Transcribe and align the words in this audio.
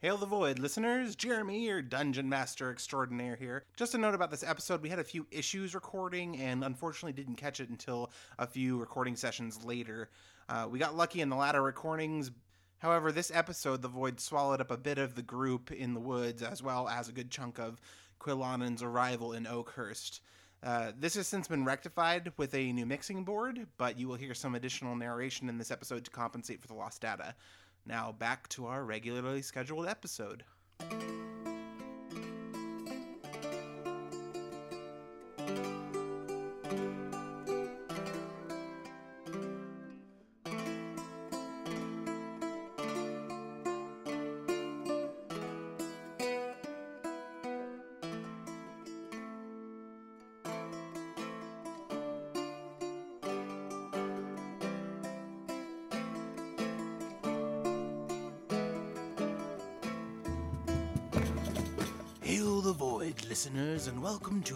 Hail 0.00 0.16
the 0.16 0.26
Void, 0.26 0.60
listeners. 0.60 1.16
Jeremy, 1.16 1.66
your 1.66 1.82
dungeon 1.82 2.28
master 2.28 2.70
extraordinaire 2.70 3.34
here. 3.34 3.64
Just 3.76 3.96
a 3.96 3.98
note 3.98 4.14
about 4.14 4.30
this 4.30 4.44
episode 4.44 4.80
we 4.80 4.88
had 4.88 5.00
a 5.00 5.04
few 5.04 5.26
issues 5.32 5.74
recording 5.74 6.38
and 6.38 6.62
unfortunately 6.62 7.12
didn't 7.12 7.34
catch 7.34 7.58
it 7.58 7.68
until 7.68 8.12
a 8.38 8.46
few 8.46 8.78
recording 8.78 9.16
sessions 9.16 9.64
later. 9.64 10.08
Uh, 10.48 10.68
we 10.70 10.78
got 10.78 10.96
lucky 10.96 11.20
in 11.20 11.28
the 11.28 11.34
latter 11.34 11.60
recordings. 11.60 12.30
However, 12.78 13.10
this 13.10 13.32
episode, 13.34 13.82
the 13.82 13.88
Void 13.88 14.20
swallowed 14.20 14.60
up 14.60 14.70
a 14.70 14.76
bit 14.76 14.98
of 14.98 15.16
the 15.16 15.22
group 15.22 15.72
in 15.72 15.94
the 15.94 16.00
woods 16.00 16.44
as 16.44 16.62
well 16.62 16.88
as 16.88 17.08
a 17.08 17.12
good 17.12 17.32
chunk 17.32 17.58
of 17.58 17.80
Quilanan's 18.20 18.84
arrival 18.84 19.32
in 19.32 19.48
Oakhurst. 19.48 20.20
Uh, 20.62 20.92
this 20.96 21.14
has 21.14 21.26
since 21.26 21.48
been 21.48 21.64
rectified 21.64 22.32
with 22.36 22.54
a 22.54 22.72
new 22.72 22.86
mixing 22.86 23.24
board, 23.24 23.66
but 23.78 23.98
you 23.98 24.06
will 24.06 24.14
hear 24.14 24.34
some 24.34 24.54
additional 24.54 24.94
narration 24.94 25.48
in 25.48 25.58
this 25.58 25.72
episode 25.72 26.04
to 26.04 26.10
compensate 26.12 26.60
for 26.60 26.68
the 26.68 26.74
lost 26.74 27.00
data. 27.00 27.34
Now, 27.88 28.12
back 28.12 28.50
to 28.50 28.66
our 28.66 28.84
regularly 28.84 29.40
scheduled 29.40 29.88
episode. 29.88 30.44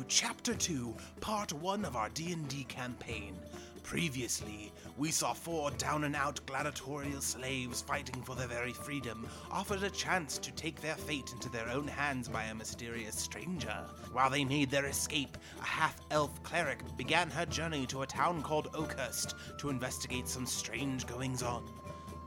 Chapter 0.09 0.55
2, 0.55 0.95
Part 1.21 1.53
1 1.53 1.85
of 1.85 1.97
our 1.97 2.09
D&D 2.11 2.65
campaign. 2.65 3.37
Previously, 3.83 4.73
we 4.97 5.11
saw 5.11 5.33
four 5.33 5.71
down-and-out 5.73 6.45
gladiatorial 6.47 7.21
slaves 7.21 7.83
fighting 7.83 8.23
for 8.23 8.35
their 8.35 8.47
very 8.47 8.73
freedom, 8.73 9.27
offered 9.51 9.83
a 9.83 9.91
chance 9.91 10.39
to 10.39 10.53
take 10.53 10.81
their 10.81 10.95
fate 10.95 11.33
into 11.33 11.49
their 11.49 11.69
own 11.69 11.87
hands 11.87 12.29
by 12.29 12.45
a 12.45 12.55
mysterious 12.55 13.17
stranger. 13.17 13.77
While 14.13 14.31
they 14.31 14.45
made 14.45 14.71
their 14.71 14.87
escape, 14.87 15.37
a 15.61 15.65
half-elf 15.65 16.43
cleric 16.43 16.81
began 16.97 17.31
her 17.31 17.47
journey 17.47 17.87
to 17.87 18.03
a 18.03 18.07
town 18.07 18.43
called 18.43 18.69
Oakhurst 18.75 19.35
to 19.59 19.71
investigate 19.71 20.29
some 20.29 20.47
strange 20.47 21.07
goings-on. 21.07 21.63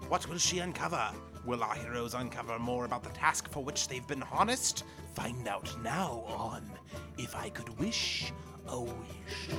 What 0.07 0.27
will 0.29 0.37
she 0.37 0.59
uncover? 0.59 1.11
Will 1.45 1.63
our 1.63 1.75
heroes 1.75 2.15
uncover 2.15 2.57
more 2.57 2.85
about 2.85 3.03
the 3.03 3.11
task 3.11 3.49
for 3.51 3.63
which 3.63 3.87
they've 3.87 4.07
been 4.07 4.21
harnessed? 4.21 4.83
Find 5.13 5.47
out 5.47 5.69
now 5.83 6.23
on 6.27 6.67
If 7.19 7.35
I 7.35 7.49
Could 7.49 7.77
Wish 7.77 8.33
a 8.67 8.81
Wish. 8.81 9.49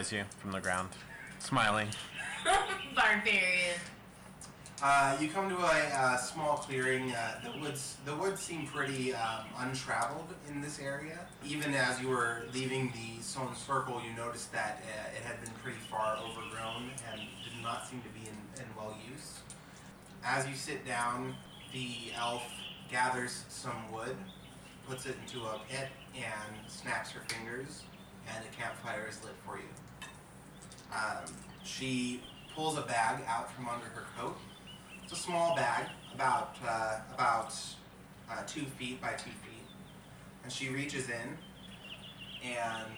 Eyes 0.00 0.12
you 0.12 0.24
from 0.38 0.50
the 0.50 0.60
ground, 0.60 0.88
smiling. 1.40 1.88
Barbarian. 2.96 3.76
Uh, 4.82 5.14
you 5.20 5.28
come 5.28 5.50
to 5.50 5.56
a 5.56 5.92
uh, 5.94 6.16
small 6.16 6.56
clearing. 6.56 7.12
Uh, 7.12 7.38
the 7.44 7.60
woods, 7.60 7.98
the 8.06 8.16
woods 8.16 8.40
seem 8.40 8.66
pretty 8.66 9.12
um, 9.12 9.44
untraveled 9.58 10.28
in 10.48 10.62
this 10.62 10.78
area. 10.78 11.18
Even 11.46 11.74
as 11.74 12.00
you 12.00 12.08
were 12.08 12.44
leaving 12.54 12.90
the 12.92 13.22
stone 13.22 13.54
circle, 13.54 14.00
you 14.02 14.16
noticed 14.16 14.50
that 14.54 14.82
uh, 14.86 15.16
it 15.18 15.22
had 15.22 15.38
been 15.44 15.52
pretty 15.62 15.78
far 15.90 16.16
overgrown 16.16 16.84
and 17.12 17.20
did 17.44 17.62
not 17.62 17.86
seem 17.86 18.00
to 18.00 18.08
be 18.18 18.20
in, 18.20 18.62
in 18.62 18.66
well 18.74 18.96
use. 19.12 19.40
As 20.24 20.48
you 20.48 20.54
sit 20.54 20.86
down, 20.86 21.34
the 21.74 22.12
elf 22.18 22.50
gathers 22.90 23.44
some 23.50 23.92
wood, 23.92 24.16
puts 24.88 25.04
it 25.04 25.16
into 25.26 25.44
a 25.44 25.60
pit, 25.68 25.88
and 26.16 26.70
snaps 26.70 27.10
her 27.10 27.20
fingers, 27.28 27.82
and 28.34 28.42
a 28.42 28.56
campfire 28.56 29.06
is 29.10 29.22
lit 29.22 29.34
for 29.44 29.58
you. 29.58 29.68
Um, 30.92 31.32
she 31.64 32.22
pulls 32.54 32.76
a 32.76 32.82
bag 32.82 33.22
out 33.26 33.52
from 33.52 33.68
under 33.68 33.86
her 33.86 34.04
coat. 34.18 34.36
It's 35.04 35.12
a 35.12 35.16
small 35.16 35.54
bag, 35.56 35.86
about 36.14 36.56
uh, 36.66 36.98
about 37.14 37.54
uh, 38.30 38.42
two 38.46 38.62
feet 38.78 39.00
by 39.00 39.12
two 39.12 39.30
feet, 39.30 39.66
and 40.42 40.52
she 40.52 40.68
reaches 40.68 41.08
in 41.08 41.36
and 42.44 42.90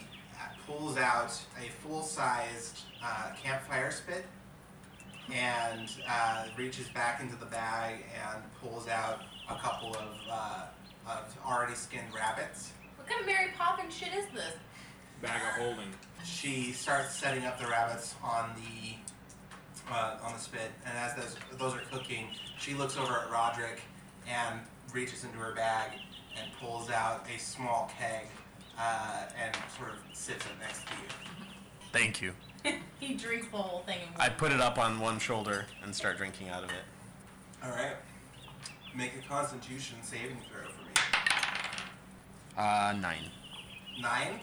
pulls 0.67 0.97
out 0.97 1.33
a 1.59 1.71
full-sized 1.83 2.81
uh, 3.05 3.33
campfire 3.43 3.91
spit, 3.91 4.25
and 5.33 5.89
uh, 6.09 6.47
reaches 6.57 6.89
back 6.91 7.21
into 7.21 7.37
the 7.37 7.47
bag 7.47 8.05
and 8.15 8.43
pulls 8.61 8.89
out 8.89 9.21
a 9.51 9.57
couple 9.57 9.95
of 9.97 10.15
uh, 10.31 10.65
of 11.07 11.37
already 11.47 11.75
skinned 11.75 12.15
rabbits. 12.15 12.73
What 12.97 13.09
kind 13.09 13.21
of 13.21 13.27
Mary 13.27 13.53
Poppins 13.59 13.95
shit 13.95 14.15
is 14.15 14.27
this? 14.33 14.55
Bag 15.23 15.41
of 15.41 15.63
holding. 15.63 15.87
she 16.25 16.73
starts 16.73 17.15
setting 17.15 17.45
up 17.45 17.61
the 17.61 17.67
rabbits 17.69 18.17
on 18.25 18.51
the 18.57 18.95
uh, 19.89 20.17
on 20.25 20.33
the 20.33 20.39
spit, 20.41 20.73
and 20.85 20.99
as 20.99 21.15
those 21.15 21.37
those 21.59 21.75
are 21.75 21.83
cooking, 21.93 22.27
she 22.59 22.75
looks 22.75 22.97
over 22.97 23.13
at 23.13 23.31
Roderick 23.31 23.83
and 24.29 24.59
reaches 24.93 25.23
into 25.23 25.39
her 25.39 25.55
bag 25.55 25.93
and 26.37 26.51
pulls 26.61 26.91
out 26.91 27.25
a 27.33 27.39
small 27.39 27.89
keg 27.99 28.27
uh, 28.77 29.27
and 29.41 29.57
sort 29.79 29.91
of 29.91 29.99
sits 30.13 30.45
it 30.45 30.53
next 30.61 30.87
to 30.89 30.93
you. 30.95 31.47
Thank 31.93 32.21
you. 32.21 32.33
he 32.99 33.15
drinks 33.15 33.47
the 33.49 33.59
whole 33.59 33.83
thing. 33.85 34.01
I 34.17 34.29
put 34.29 34.51
it 34.51 34.61
up 34.61 34.77
on 34.77 34.99
one 34.99 35.21
shoulder 35.21 35.67
and 35.85 35.95
start 35.95 36.17
drinking 36.17 36.49
out 36.49 36.65
of 36.65 36.71
it. 36.71 36.85
All 37.63 37.71
right, 37.71 37.95
make 38.93 39.13
a 39.17 39.29
Constitution 39.29 39.99
saving 40.03 40.39
throw 40.51 40.69
for 40.69 40.83
me. 40.83 40.95
Uh, 42.59 42.95
nine. 43.01 43.31
9 44.01 44.41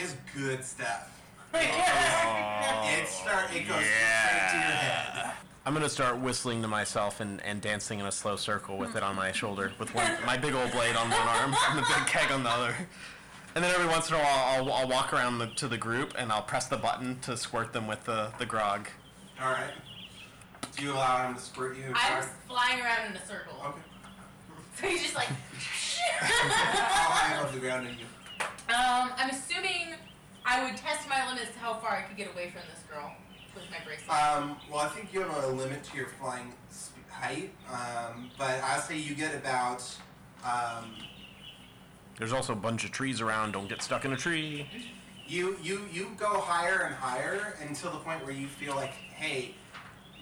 is 0.00 0.16
good 0.34 0.64
stuff. 0.64 1.12
Oh, 1.54 1.58
It 2.98 3.08
start 3.08 3.44
it 3.54 3.66
goes 3.66 3.76
straight 3.76 4.50
to 4.50 4.56
your 4.56 4.62
head. 4.62 5.32
I'm 5.64 5.74
gonna 5.74 5.88
start 5.88 6.18
whistling 6.18 6.62
to 6.62 6.68
myself 6.68 7.20
and, 7.20 7.42
and 7.42 7.60
dancing 7.60 7.98
in 7.98 8.06
a 8.06 8.12
slow 8.12 8.36
circle 8.36 8.78
with 8.78 8.94
it 8.94 9.02
on 9.02 9.16
my 9.16 9.32
shoulder, 9.32 9.72
with 9.78 9.94
one 9.94 10.10
my 10.24 10.36
big 10.36 10.54
old 10.54 10.70
blade 10.72 10.96
on 10.96 11.10
one 11.10 11.20
arm 11.20 11.54
and 11.70 11.78
the 11.78 11.82
big 11.82 12.06
keg 12.06 12.30
on 12.30 12.42
the 12.44 12.50
other. 12.50 12.74
And 13.54 13.64
then 13.64 13.74
every 13.74 13.86
once 13.88 14.10
in 14.10 14.16
a 14.16 14.18
while, 14.18 14.44
I'll, 14.46 14.72
I'll 14.72 14.88
walk 14.88 15.14
around 15.14 15.38
the, 15.38 15.46
to 15.46 15.66
the 15.66 15.78
group 15.78 16.12
and 16.18 16.30
I'll 16.30 16.42
press 16.42 16.66
the 16.66 16.76
button 16.76 17.18
to 17.20 17.38
squirt 17.38 17.72
them 17.72 17.86
with 17.86 18.04
the, 18.04 18.30
the 18.38 18.44
grog. 18.44 18.88
All 19.42 19.50
right. 19.50 19.72
Do 20.76 20.84
you 20.84 20.92
allow 20.92 21.26
him 21.26 21.34
to 21.36 21.40
squirt 21.40 21.78
you? 21.78 21.84
I 21.94 22.18
was 22.18 22.28
flying 22.46 22.82
around 22.82 23.10
in 23.10 23.16
a 23.16 23.26
circle. 23.26 23.54
Okay. 23.64 23.80
So 24.78 24.86
he's 24.86 25.02
just 25.04 25.14
like. 25.14 25.28
How 25.28 27.12
high 27.12 27.40
above 27.40 27.54
the 27.54 27.60
ground 27.60 27.86
are 27.86 27.90
you? 27.90 27.96
Um, 28.68 29.12
I'm 29.16 29.30
assuming 29.30 29.94
I 30.44 30.64
would 30.64 30.76
test 30.76 31.08
my 31.08 31.28
limits 31.28 31.52
to 31.52 31.58
how 31.58 31.74
far 31.74 31.90
I 31.96 32.02
could 32.02 32.16
get 32.16 32.32
away 32.32 32.50
from 32.50 32.62
this 32.72 32.82
girl 32.90 33.12
with 33.54 33.64
my 33.70 33.78
bracelet. 33.84 34.10
Um, 34.10 34.56
well, 34.70 34.80
I 34.80 34.88
think 34.88 35.12
you 35.12 35.20
have 35.20 35.44
a 35.44 35.48
limit 35.48 35.84
to 35.84 35.96
your 35.96 36.06
flying 36.06 36.52
height, 37.10 37.50
um, 37.70 38.30
but 38.38 38.62
I 38.62 38.78
say 38.78 38.98
you 38.98 39.14
get 39.14 39.34
about. 39.34 39.82
Um, 40.44 40.94
There's 42.18 42.32
also 42.32 42.52
a 42.52 42.56
bunch 42.56 42.84
of 42.84 42.92
trees 42.92 43.20
around. 43.20 43.52
Don't 43.52 43.68
get 43.68 43.82
stuck 43.82 44.04
in 44.04 44.12
a 44.12 44.16
tree. 44.16 44.68
you 45.26 45.56
you 45.62 45.82
you 45.92 46.08
go 46.16 46.40
higher 46.40 46.82
and 46.86 46.94
higher 46.94 47.56
until 47.66 47.90
the 47.90 47.98
point 47.98 48.24
where 48.24 48.34
you 48.34 48.46
feel 48.46 48.74
like, 48.74 48.92
hey, 48.92 49.54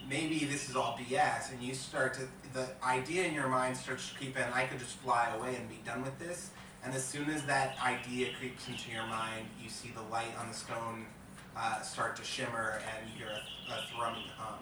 maybe 0.09 0.45
this 0.45 0.69
is 0.69 0.75
all 0.75 0.97
BS, 0.97 1.51
and 1.51 1.61
you 1.61 1.73
start 1.73 2.13
to 2.15 2.21
the 2.53 2.67
idea 2.83 3.25
in 3.25 3.33
your 3.33 3.49
mind 3.49 3.75
starts 3.75 4.09
to 4.09 4.15
creep 4.15 4.37
in. 4.37 4.43
I 4.53 4.65
could 4.65 4.79
just 4.79 4.97
fly 4.97 5.33
away 5.37 5.55
and 5.55 5.67
be 5.67 5.79
done 5.85 6.01
with 6.01 6.17
this. 6.19 6.51
And 6.85 6.93
as 6.93 7.03
soon 7.03 7.29
as 7.31 7.41
that 7.43 7.75
idea 7.83 8.29
creeps 8.39 8.67
into 8.67 8.91
your 8.91 9.07
mind, 9.07 9.47
you 9.61 9.69
see 9.69 9.89
the 9.95 10.03
light 10.13 10.37
on 10.39 10.47
the 10.47 10.53
stone 10.53 11.07
uh, 11.57 11.81
start 11.81 12.15
to 12.17 12.23
shimmer, 12.23 12.79
and 12.95 13.09
you 13.09 13.25
hear 13.25 13.33
a, 13.33 13.73
a 13.73 13.77
thrumming 13.87 14.29
hum. 14.37 14.59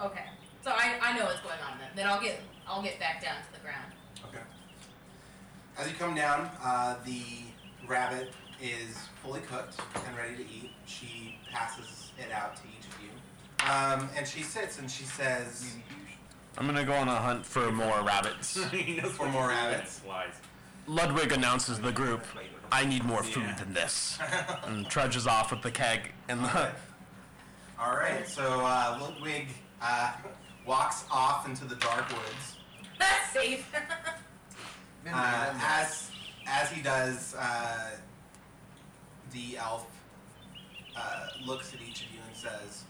Okay. 0.00 0.24
So 0.64 0.70
I, 0.70 0.98
I 1.02 1.16
know 1.16 1.26
what's 1.26 1.40
going 1.40 1.58
on 1.70 1.78
then. 1.78 1.88
Then 1.94 2.06
I'll 2.06 2.20
get 2.20 2.40
I'll 2.66 2.82
get 2.82 2.98
back 2.98 3.22
down 3.22 3.36
to 3.36 3.52
the 3.52 3.60
ground. 3.60 3.92
Okay. 4.28 4.42
As 5.76 5.86
you 5.88 5.94
come 5.94 6.14
down, 6.14 6.50
uh, 6.64 6.96
the 7.04 7.22
rabbit 7.86 8.32
is 8.62 8.96
fully 9.22 9.40
cooked 9.40 9.80
and 10.06 10.16
ready 10.16 10.36
to 10.36 10.42
eat. 10.42 10.70
She 10.86 11.38
passes 11.52 12.12
it 12.18 12.32
out 12.32 12.56
to 12.56 12.62
each 12.62 12.86
of 12.86 13.00
you. 13.02 13.70
Um, 13.70 14.08
and 14.16 14.26
she 14.26 14.42
sits 14.42 14.78
and 14.78 14.90
she 14.90 15.04
says, 15.04 15.74
I'm 16.56 16.66
gonna 16.66 16.84
go 16.84 16.94
on 16.94 17.08
a 17.08 17.14
hunt 17.14 17.44
for 17.44 17.70
more 17.70 18.02
rabbits. 18.02 18.62
he 18.70 18.96
knows 18.96 19.12
For 19.12 19.24
what 19.24 19.32
more 19.32 19.48
to 19.48 19.54
do 19.54 19.60
rabbits? 19.60 19.98
it 19.98 20.02
Flies. 20.02 20.34
Ludwig 20.88 21.32
announces 21.32 21.78
the 21.78 21.92
group, 21.92 22.24
I 22.72 22.84
need 22.84 23.04
more 23.04 23.22
food 23.22 23.44
Yeah. 23.44 23.54
than 23.56 23.74
this. 23.74 24.18
And 24.64 24.88
trudges 24.88 25.26
off 25.26 25.50
with 25.50 25.62
the 25.62 25.70
keg 25.70 26.12
and 26.28 26.44
the. 26.44 26.70
All 27.80 27.94
right, 27.96 28.26
so 28.26 28.42
uh, 28.64 28.98
Ludwig 29.00 29.48
uh, 29.80 30.12
walks 30.66 31.04
off 31.10 31.46
into 31.46 31.64
the 31.64 31.76
dark 31.76 32.08
woods. 32.08 32.56
That's 32.98 33.32
safe. 33.32 33.70
Uh, 35.10 35.54
as 35.62 36.10
as 36.46 36.70
he 36.70 36.82
does, 36.82 37.34
uh, 37.38 37.92
the 39.32 39.56
elf 39.56 39.86
uh, 40.94 41.28
looks 41.46 41.72
at 41.72 41.80
each 41.80 42.02
of 42.02 42.12
you 42.12 42.18
and 42.26 42.36
says, 42.36 42.84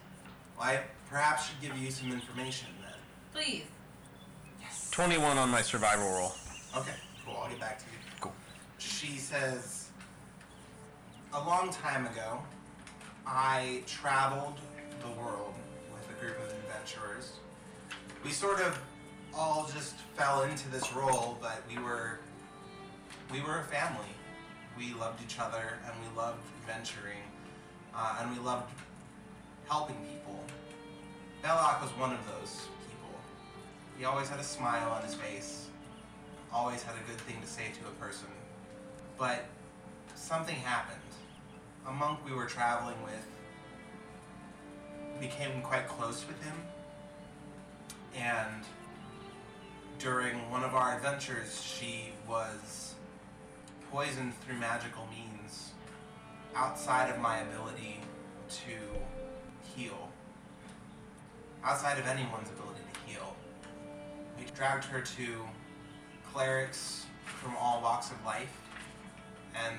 "Well, 0.58 0.66
I 0.66 0.80
perhaps 1.08 1.46
should 1.46 1.60
give 1.60 1.78
you 1.78 1.92
some 1.92 2.10
information 2.10 2.66
then." 2.82 2.94
Please. 3.32 3.62
Yes. 4.60 4.90
21 4.90 5.38
on 5.38 5.48
my 5.50 5.62
survival 5.62 6.08
roll. 6.10 6.32
Okay, 6.76 6.94
I'll 7.36 7.48
get 7.48 7.60
back 7.60 7.78
to 7.78 7.84
you. 7.84 7.98
Cool. 8.20 8.32
She 8.78 9.18
says, 9.18 9.90
A 11.32 11.38
long 11.38 11.70
time 11.70 12.06
ago, 12.06 12.40
I 13.26 13.82
traveled 13.86 14.58
the 15.00 15.20
world 15.20 15.54
with 15.92 16.16
a 16.16 16.20
group 16.20 16.38
of 16.38 16.50
adventurers. 16.50 17.32
We 18.24 18.30
sort 18.30 18.60
of 18.60 18.80
all 19.34 19.70
just 19.72 19.94
fell 20.16 20.42
into 20.42 20.68
this 20.70 20.92
role, 20.94 21.38
but 21.40 21.62
we 21.68 21.82
were 21.82 22.18
we 23.30 23.40
were 23.42 23.58
a 23.58 23.64
family. 23.64 24.08
We 24.76 24.94
loved 24.94 25.22
each 25.22 25.38
other 25.38 25.78
and 25.84 25.92
we 26.00 26.16
loved 26.16 26.40
adventuring, 26.62 27.22
uh, 27.94 28.18
and 28.20 28.32
we 28.32 28.38
loved 28.38 28.72
helping 29.68 29.96
people. 29.96 30.42
Belloc 31.42 31.82
was 31.82 31.90
one 31.92 32.12
of 32.12 32.18
those 32.26 32.68
people. 32.88 33.10
He 33.98 34.04
always 34.04 34.28
had 34.28 34.40
a 34.40 34.44
smile 34.44 34.90
on 34.90 35.02
his 35.02 35.14
face, 35.14 35.67
always 36.52 36.82
had 36.82 36.94
a 36.94 37.10
good 37.10 37.20
thing 37.22 37.40
to 37.40 37.46
say 37.46 37.64
to 37.80 37.88
a 37.88 37.92
person. 38.04 38.28
But 39.18 39.44
something 40.14 40.56
happened. 40.56 40.98
A 41.86 41.92
monk 41.92 42.20
we 42.24 42.32
were 42.32 42.46
traveling 42.46 42.96
with 43.02 43.26
became 45.20 45.62
quite 45.62 45.88
close 45.88 46.24
with 46.26 46.42
him. 46.42 46.54
And 48.14 48.64
during 49.98 50.50
one 50.50 50.62
of 50.62 50.74
our 50.74 50.96
adventures, 50.96 51.62
she 51.62 52.12
was 52.28 52.94
poisoned 53.90 54.34
through 54.40 54.56
magical 54.56 55.06
means 55.06 55.72
outside 56.54 57.10
of 57.10 57.18
my 57.20 57.38
ability 57.38 58.00
to 58.50 59.76
heal. 59.76 60.08
Outside 61.64 61.98
of 61.98 62.06
anyone's 62.06 62.48
ability 62.50 62.80
to 62.92 63.12
heal. 63.12 63.36
We 64.38 64.44
dragged 64.54 64.84
her 64.86 65.00
to 65.00 65.26
clerics 66.38 67.04
from 67.24 67.52
all 67.56 67.82
walks 67.82 68.12
of 68.12 68.24
life, 68.24 68.60
and 69.56 69.74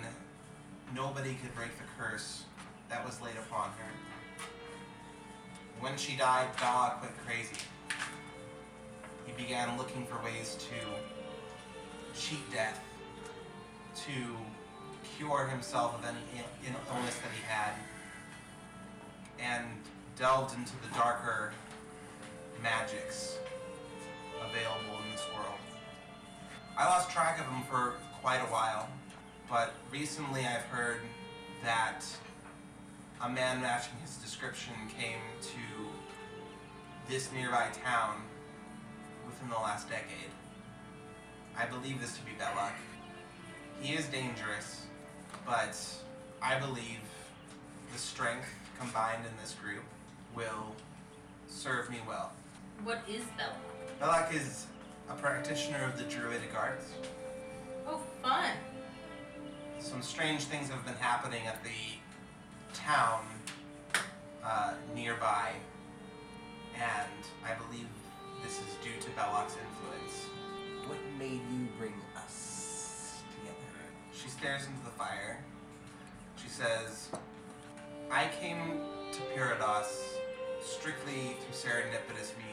nobody 0.94 1.33
could 1.35 1.56
break 1.56 1.69
the 1.77 1.85
curse 1.97 2.44
that 2.89 3.06
was 3.06 3.21
laid 3.21 3.35
upon 3.38 3.69
her. 3.69 3.91
When 5.79 5.95
she 5.95 6.17
died, 6.17 6.47
Belloc 6.59 7.01
went 7.01 7.17
crazy. 7.25 7.56
He 9.25 9.31
began 9.41 9.77
looking 9.77 10.06
for 10.06 10.21
ways 10.21 10.57
to 10.59 12.19
cheat 12.19 12.51
death, 12.51 12.83
to 14.07 14.11
cure 15.15 15.47
himself 15.47 15.97
of 15.97 16.03
any 16.03 16.44
illness 16.67 17.15
that 17.19 17.31
he 17.31 17.44
had, 17.47 17.71
and 19.39 19.65
delved 20.17 20.57
into 20.57 20.73
the 20.81 20.94
darker 20.94 21.53
magics 22.61 23.38
available 24.41 25.01
in 25.06 25.11
this 25.13 25.25
world. 25.33 25.56
I 26.80 26.86
lost 26.86 27.12
track 27.12 27.42
of 27.42 27.46
him 27.48 27.62
for 27.70 27.96
quite 28.22 28.38
a 28.38 28.46
while, 28.46 28.88
but 29.50 29.74
recently 29.92 30.46
I've 30.46 30.62
heard 30.62 31.02
that 31.62 32.06
a 33.22 33.28
man 33.28 33.62
matching 33.62 33.96
his 34.02 34.16
description 34.16 34.72
came 34.98 35.20
to 35.42 37.10
this 37.10 37.34
nearby 37.34 37.68
town 37.84 38.22
within 39.26 39.50
the 39.50 39.56
last 39.56 39.90
decade. 39.90 40.31
I 41.58 41.66
believe 41.66 42.00
this 42.00 42.16
to 42.16 42.24
be 42.24 42.31
Belloc. 42.40 42.72
He 43.81 43.96
is 43.96 44.06
dangerous, 44.06 44.86
but 45.46 45.78
I 46.42 46.62
believe 46.62 47.02
the 47.92 48.00
strength 48.00 48.48
combined 48.80 49.26
in 49.26 49.34
this 49.42 49.54
group 49.62 49.84
will 50.34 50.74
serve 51.50 51.90
me 51.90 51.98
well. 52.08 52.31
What 52.86 53.02
is 53.10 53.26
Bella? 53.38 53.58
Belloc 54.00 54.34
is 54.34 54.68
a 55.09 55.13
practitioner 55.15 55.83
of 55.85 55.97
the 55.97 56.03
Druidic 56.03 56.56
arts. 56.56 56.85
Oh, 57.88 58.01
fun. 58.21 58.51
Some 59.79 60.01
strange 60.01 60.44
things 60.44 60.69
have 60.69 60.85
been 60.85 60.95
happening 60.95 61.47
at 61.47 61.63
the 61.63 61.69
town 62.73 63.25
uh, 64.44 64.73
nearby, 64.94 65.51
and 66.75 67.23
I 67.44 67.53
believe 67.65 67.88
this 68.44 68.53
is 68.59 68.75
due 68.83 69.00
to 69.01 69.09
Belloc's 69.11 69.56
influence. 69.56 70.25
What 70.88 71.00
made 71.17 71.41
you 71.51 71.67
bring 71.77 71.94
us 72.15 73.21
together? 73.39 73.57
She 74.13 74.29
stares 74.29 74.65
into 74.67 74.83
the 74.83 74.91
fire. 74.91 75.39
She 76.41 76.50
says, 76.50 77.09
I 78.11 78.27
came 78.41 78.81
to 79.13 79.19
Pyridos 79.35 79.88
strictly 80.63 81.35
through 81.39 81.71
serendipitous 81.71 82.35
means. 82.38 82.49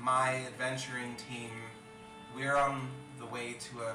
My 0.00 0.44
adventuring 0.46 1.14
team, 1.16 1.50
we're 2.34 2.56
on 2.56 2.88
the 3.18 3.26
way 3.26 3.54
to 3.70 3.80
a 3.82 3.94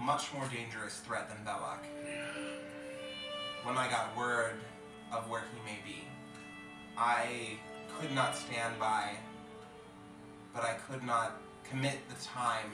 much 0.00 0.32
more 0.32 0.48
dangerous 0.48 0.98
threat 1.00 1.28
than 1.28 1.38
Belloc. 1.44 1.84
When 3.64 3.76
I 3.76 3.90
got 3.90 4.16
word 4.16 4.60
of 5.12 5.28
where 5.28 5.42
he 5.52 5.60
may 5.64 5.78
be, 5.84 6.04
I 6.96 7.58
could 7.98 8.12
not 8.14 8.36
stand 8.36 8.78
by, 8.78 9.10
but 10.54 10.62
I 10.62 10.74
could 10.88 11.02
not 11.02 11.40
commit 11.68 11.98
the 12.08 12.24
time 12.24 12.70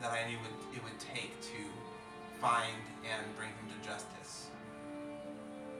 that 0.00 0.12
I 0.12 0.28
knew 0.28 0.38
it 0.74 0.82
would 0.82 0.98
take 0.98 1.40
to 1.40 2.40
find 2.40 2.82
and 3.04 3.36
bring 3.36 3.50
him 3.50 3.68
to 3.80 3.88
justice. 3.88 4.48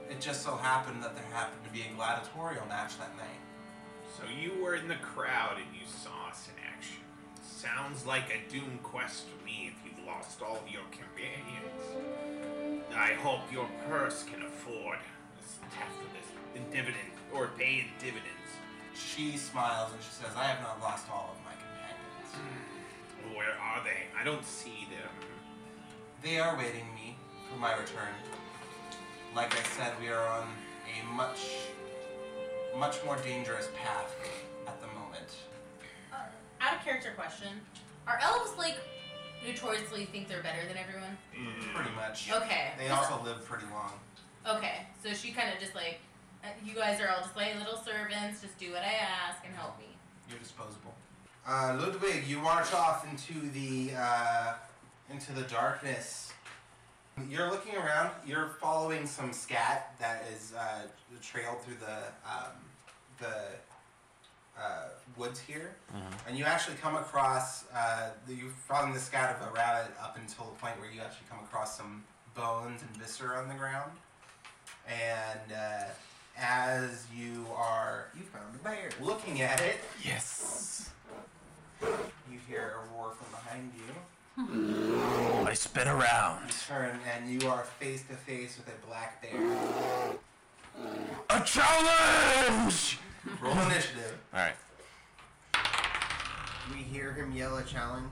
It 0.09 0.21
just 0.21 0.43
so 0.43 0.55
happened 0.55 1.03
that 1.03 1.15
there 1.15 1.25
happened 1.33 1.63
to 1.65 1.71
be 1.71 1.81
a 1.81 1.95
gladiatorial 1.95 2.65
match 2.67 2.97
that 2.97 3.15
night. 3.17 3.41
So 4.15 4.23
you 4.31 4.63
were 4.63 4.75
in 4.75 4.87
the 4.87 4.95
crowd 4.95 5.57
and 5.57 5.75
you 5.75 5.85
saw 5.87 6.29
us 6.29 6.47
in 6.47 6.55
action. 6.63 7.01
Sounds 7.43 8.05
like 8.05 8.31
a 8.31 8.49
doom 8.51 8.79
quest 8.81 9.25
to 9.27 9.45
me 9.45 9.73
if 9.73 9.75
you've 9.83 10.05
lost 10.05 10.41
all 10.41 10.55
of 10.55 10.71
your 10.71 10.83
companions. 10.91 12.85
I 12.95 13.13
hope 13.13 13.51
your 13.51 13.67
purse 13.89 14.23
can 14.23 14.43
afford 14.43 14.99
this 15.41 15.59
half 15.75 15.91
of 15.99 16.07
this 16.13 16.27
in 16.55 16.63
dividend 16.71 17.11
or 17.33 17.49
pay 17.57 17.79
in 17.83 17.87
dividends. 17.99 18.31
She 18.93 19.35
smiles 19.35 19.91
and 19.91 20.01
she 20.01 20.11
says, 20.11 20.31
I 20.37 20.45
have 20.45 20.61
not 20.61 20.79
lost 20.81 21.07
all 21.11 21.35
of 21.35 21.43
my 21.43 21.51
companions. 21.51 22.31
Hmm. 22.31 23.35
Where 23.35 23.57
are 23.59 23.83
they? 23.83 24.07
I 24.17 24.23
don't 24.23 24.45
see 24.45 24.87
them. 24.89 25.11
They 26.23 26.39
are 26.39 26.57
waiting 26.57 26.87
me 26.95 27.17
for 27.51 27.59
my 27.59 27.73
return. 27.73 28.15
Like 29.35 29.53
I 29.53 29.63
said, 29.63 29.91
we 29.99 30.07
are 30.07 30.25
on 30.25 30.47
a 30.87 31.13
much, 31.13 31.67
much 32.77 33.03
more 33.05 33.17
dangerous 33.17 33.69
path 33.81 34.15
at 34.67 34.79
the 34.81 34.87
moment. 34.87 35.29
Uh, 36.11 36.17
out 36.61 36.75
of 36.75 36.83
character 36.83 37.11
question. 37.15 37.49
Are 38.07 38.19
elves 38.21 38.57
like 38.57 38.75
notoriously 39.45 40.05
think 40.05 40.27
they're 40.27 40.43
better 40.43 40.67
than 40.67 40.77
everyone? 40.77 41.17
Pretty 41.73 41.91
much. 41.95 42.31
Okay. 42.31 42.71
They 42.77 42.89
also 42.89 43.21
live 43.23 43.43
pretty 43.45 43.65
long. 43.71 43.93
Okay. 44.47 44.85
So 45.03 45.13
she 45.13 45.31
kind 45.31 45.51
of 45.53 45.59
just 45.59 45.75
like, 45.75 45.99
uh, 46.43 46.47
you 46.63 46.75
guys 46.75 46.99
are 47.01 47.09
all 47.09 47.21
just 47.21 47.35
like 47.35 47.57
little 47.57 47.77
servants. 47.77 48.41
Just 48.41 48.57
do 48.59 48.71
what 48.71 48.81
I 48.81 48.93
ask 48.93 49.43
and 49.45 49.55
help 49.55 49.77
me. 49.79 49.85
You're 50.29 50.39
disposable. 50.39 50.93
Uh, 51.47 51.77
Ludwig, 51.79 52.27
you 52.27 52.39
march 52.39 52.73
off 52.73 53.07
into 53.09 53.49
the 53.51 53.91
uh, 53.95 54.53
into 55.11 55.31
the 55.33 55.43
darkness. 55.43 56.24
You're 57.29 57.49
looking 57.49 57.75
around. 57.75 58.11
You're 58.25 58.49
following 58.61 59.07
some 59.07 59.33
scat 59.33 59.95
that 59.99 60.25
is 60.33 60.53
uh, 60.57 60.81
trailed 61.21 61.61
through 61.61 61.75
the 61.79 61.97
um, 62.29 62.51
the 63.19 63.33
uh, 64.61 64.89
woods 65.17 65.39
here, 65.39 65.75
and 66.27 66.37
you 66.37 66.45
actually 66.45 66.77
come 66.77 66.95
across 66.95 67.65
uh, 67.75 68.09
the, 68.27 68.33
you 68.35 68.49
found 68.67 68.95
the 68.95 68.99
scat 68.99 69.35
of 69.41 69.47
a 69.47 69.51
rabbit 69.51 69.91
up 70.01 70.17
until 70.21 70.45
the 70.45 70.51
point 70.59 70.79
where 70.79 70.89
you 70.89 71.01
actually 71.01 71.27
come 71.29 71.39
across 71.39 71.75
some 71.77 72.03
bones 72.35 72.81
and 72.81 72.91
viscera 73.01 73.37
on 73.39 73.47
the 73.49 73.55
ground, 73.55 73.91
and 74.87 75.51
uh, 75.53 75.83
as 76.37 77.05
you 77.15 77.45
are 77.55 78.07
You 78.15 78.23
found 78.23 78.53
a 78.55 78.63
bear. 78.63 78.89
looking 79.01 79.41
at 79.41 79.59
it, 79.61 79.77
Yes. 80.03 80.91
you 81.81 82.39
hear 82.47 82.75
a 82.83 82.95
roar 82.97 83.11
from 83.11 83.31
behind 83.31 83.71
you. 83.75 83.93
I 84.37 85.53
spin 85.53 85.87
around. 85.87 86.47
You 86.47 86.53
turn 86.67 86.99
and 87.15 87.29
you 87.41 87.47
are 87.47 87.63
face 87.79 88.03
to 88.09 88.15
face 88.15 88.57
with 88.57 88.67
a 88.67 88.87
black 88.87 89.21
bear. 89.21 89.39
A 91.29 91.41
challenge! 91.43 92.99
Roll 93.41 93.53
initiative. 93.59 94.17
All 94.33 94.41
right. 94.41 94.55
We 96.71 96.83
hear 96.83 97.13
him 97.13 97.31
yell 97.31 97.57
a 97.57 97.63
challenge. 97.63 98.11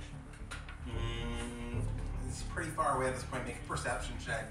Mm, 0.88 1.82
it's 2.30 2.44
pretty 2.44 2.70
far 2.72 2.96
away 2.98 3.08
at 3.08 3.16
this 3.16 3.24
point. 3.24 3.46
Make 3.46 3.58
a 3.58 3.68
perception 3.68 4.16
check. 4.26 4.46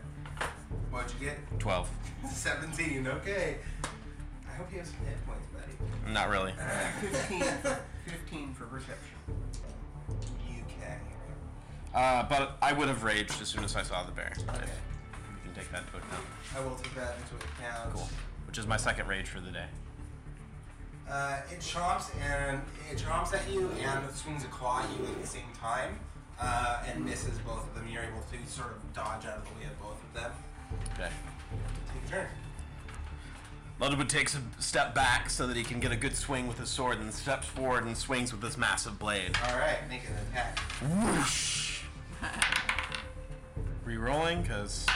What'd 0.90 1.12
you 1.18 1.26
get? 1.28 1.38
12. 1.58 1.88
17. 2.30 3.06
Okay. 3.06 3.56
I 4.46 4.54
hope 4.56 4.70
you 4.70 4.78
have 4.78 4.86
some 4.86 4.96
hit 5.06 5.26
points, 5.26 5.46
buddy. 5.46 6.12
Not 6.12 6.28
really. 6.28 6.52
15, 7.00 7.42
15 8.06 8.54
for 8.54 8.66
perception. 8.66 9.16
Uh, 11.94 12.24
but 12.28 12.56
I 12.62 12.72
would 12.72 12.88
have 12.88 13.02
raged 13.02 13.40
as 13.40 13.48
soon 13.48 13.64
as 13.64 13.76
I 13.76 13.82
saw 13.82 14.02
the 14.04 14.12
bear. 14.12 14.32
Okay. 14.48 14.58
You 14.60 15.44
can 15.44 15.54
take 15.54 15.70
that 15.72 15.82
into 15.82 15.98
account. 15.98 16.24
I 16.56 16.60
will 16.60 16.76
take 16.76 16.94
that 16.94 17.16
into 17.16 17.44
account. 17.44 17.94
Cool. 17.94 18.08
Which 18.46 18.58
is 18.58 18.66
my 18.66 18.76
second 18.76 19.08
rage 19.08 19.28
for 19.28 19.40
the 19.40 19.50
day. 19.50 19.66
Uh, 21.10 21.40
it 21.50 21.60
chomps 21.60 22.10
and 22.22 22.62
it 22.90 22.96
chomps 22.96 23.34
at 23.34 23.50
you 23.52 23.70
and 23.84 24.04
it 24.08 24.14
swings 24.14 24.44
a 24.44 24.48
claw 24.48 24.82
at 24.82 24.88
you 24.98 25.04
at 25.04 25.20
the 25.20 25.26
same 25.26 25.42
time 25.60 25.98
uh, 26.40 26.82
and 26.86 27.04
misses 27.04 27.38
both 27.40 27.66
of 27.68 27.74
them. 27.74 27.86
You're 27.92 28.04
able 28.04 28.22
to 28.22 28.50
sort 28.50 28.70
of 28.70 28.92
dodge 28.94 29.26
out 29.26 29.38
of 29.38 29.44
the 29.44 29.50
way 29.60 29.66
of 29.66 29.78
both 29.80 30.02
of 30.02 30.14
them. 30.14 30.32
Okay. 30.94 31.10
Take 31.92 32.08
a 32.08 32.10
turn. 32.10 32.26
Ludwig 33.80 34.08
takes 34.08 34.36
a 34.36 34.62
step 34.62 34.94
back 34.94 35.28
so 35.28 35.46
that 35.46 35.56
he 35.56 35.64
can 35.64 35.80
get 35.80 35.90
a 35.90 35.96
good 35.96 36.16
swing 36.16 36.46
with 36.46 36.58
his 36.58 36.68
sword 36.68 37.00
and 37.00 37.12
steps 37.12 37.48
forward 37.48 37.84
and 37.84 37.96
swings 37.96 38.30
with 38.32 38.40
this 38.40 38.56
massive 38.56 38.98
blade. 38.98 39.36
All 39.48 39.58
right, 39.58 39.78
make 39.88 40.02
an 40.04 40.14
attack. 40.30 40.58
Whoosh! 40.80 41.71
Rerolling, 43.86 44.42
because 44.42 44.86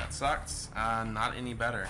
that 0.00 0.12
sucks. 0.12 0.70
Uh, 0.74 1.04
not 1.04 1.36
any 1.36 1.54
better. 1.54 1.88